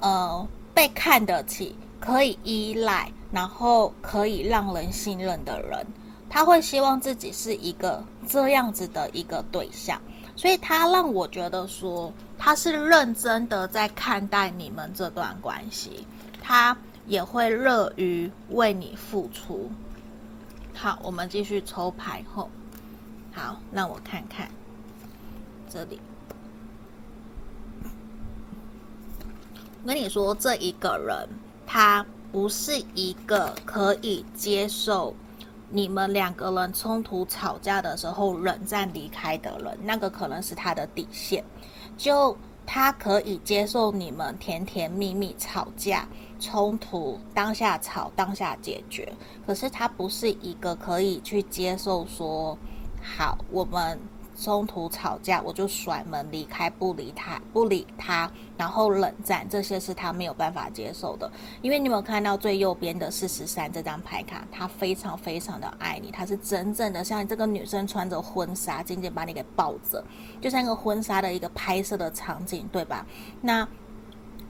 [0.00, 5.86] 呃，被看得起、可以依赖，然后可以让人信任的人。
[6.28, 10.00] 他会希望自己是一个这样子的一个对象，
[10.34, 16.04] 所以他让我觉得说，他是认真的在看待你们这段关系，
[16.42, 19.70] 他也会乐于为你付出。
[20.74, 22.50] 好，我们继续抽牌后。
[23.34, 24.48] 好，让我看看
[25.68, 26.00] 这里。
[29.82, 31.28] 我跟你说，这一个人
[31.66, 35.14] 他不是一个可以接受
[35.68, 41.44] 你们两个人冲突吵架的时候冷战离开的人，那个可能是他的底线。
[41.98, 46.08] 就他可以接受你们甜甜蜜蜜吵架
[46.40, 49.12] 冲突，当下吵当下解决，
[49.46, 52.56] 可是他不是一个可以去接受说，
[53.04, 54.00] 好，我们。
[54.36, 58.28] 中途吵架，我就甩门离开，不理他，不理他，
[58.58, 61.30] 然后冷战，这些是他没有办法接受的。
[61.62, 64.44] 因为你有没有看到最右边的四十三这张牌卡？
[64.50, 70.04] 他非常非常的爱你，他是真正的像这个女生穿着婚纱，紧紧把你给抱着，
[70.40, 73.06] 就像一个婚纱的一个拍摄的场景，对吧？
[73.40, 73.66] 那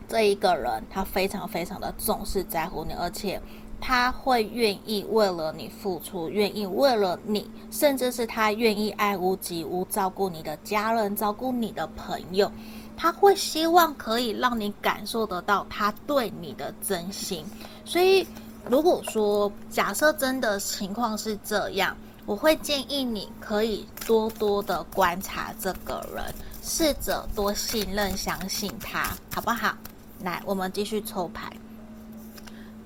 [0.09, 3.39] 这一个人，他非常非常的重视在乎你，而且。
[3.87, 12.51] 他会愿意为了你付出，愿意为了你，甚至是他愿意爱屋及乌，照顾你的家人，照顾你的朋友。
[12.97, 17.45] 他会希望可以让你感受得到他对你的真心。
[17.85, 18.27] 所以，
[18.71, 26.25] 如果说假设真的情况是这样，我会建议你可以多多的观察这个人，
[26.63, 29.77] 试着多信任、相信他，好不好？
[30.23, 31.53] 来，我们继续抽牌。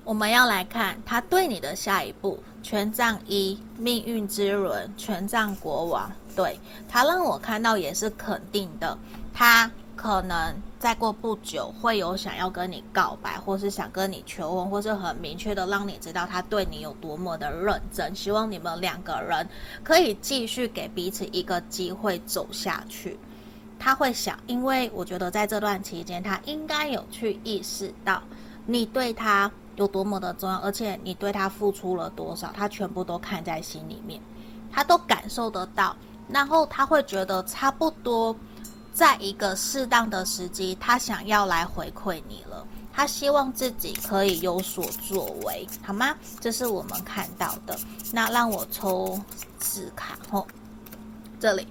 [0.09, 8.97] 我们要来看他对你的下一步，权杖一，命运之轮，权杖国王，对，他让我看到也是肯定的，
[9.35, 19.47] 他可能再过不久会有想要跟你告白，或是想跟你求婚，或是很明确的让你知道他对你有多么的认真，希望你们两个人
[19.83, 23.15] 可以继续给彼此一个机会走下去。
[23.77, 28.23] 他会想，因为我觉得在这段期间，他应该有去意识到
[28.65, 29.51] 你对他。
[29.79, 34.21] 有多么的重要，而且你对他付出了多少，他全部都看在心里面，
[34.69, 35.95] 他都感受得到，
[36.27, 38.35] 然后他会觉得差不多，
[38.91, 46.13] 在一个适当的时机，他想要来回馈你了，他希望自己可以有所作为，好吗？
[46.41, 47.79] 这是我们看到的。
[48.11, 49.17] 那让我抽
[49.59, 50.45] 四卡哦，
[51.39, 51.65] 这里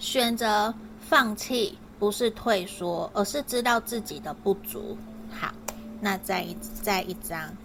[0.00, 4.98] 选择放弃不是退缩，而是知道自己的不足。
[5.30, 5.48] 好。
[6.04, 7.56] 那再一再一张，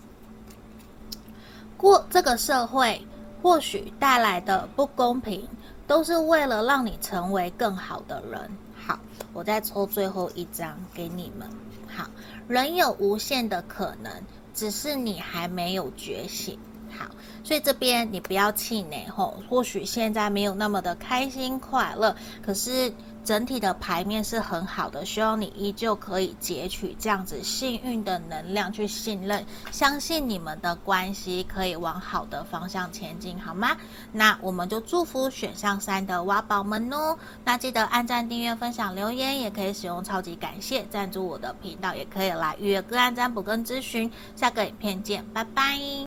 [1.75, 3.01] 过这个社会
[3.41, 5.49] 或许带来的不公平，
[5.87, 8.39] 都是为了让你成为更好的人。
[8.77, 8.99] 好，
[9.33, 11.49] 我再抽最后一张给你们。
[11.87, 12.07] 好，
[12.47, 14.13] 人有无限的可能，
[14.53, 16.59] 只是你还没有觉醒。
[16.95, 17.07] 好，
[17.43, 22.15] 所以这边你不要气馁吼，或许现在没有那么的开心快乐，
[22.45, 22.93] 可是。
[23.27, 33.75] 整体的牌面是很好的，希望你依旧可以截取这样子幸运的能量，去信任、相信你们的关系可以往好的方向前进，好吗？
[34.13, 37.17] 那我们就祝福选项三的挖宝们哦。
[37.43, 44.09] 那记得按赞、订阅、分享、留言，也可以使用超级感谢赞助我的频道，也可以来预约个案占卜跟咨询。
[44.37, 46.06] 下个影片见，拜拜。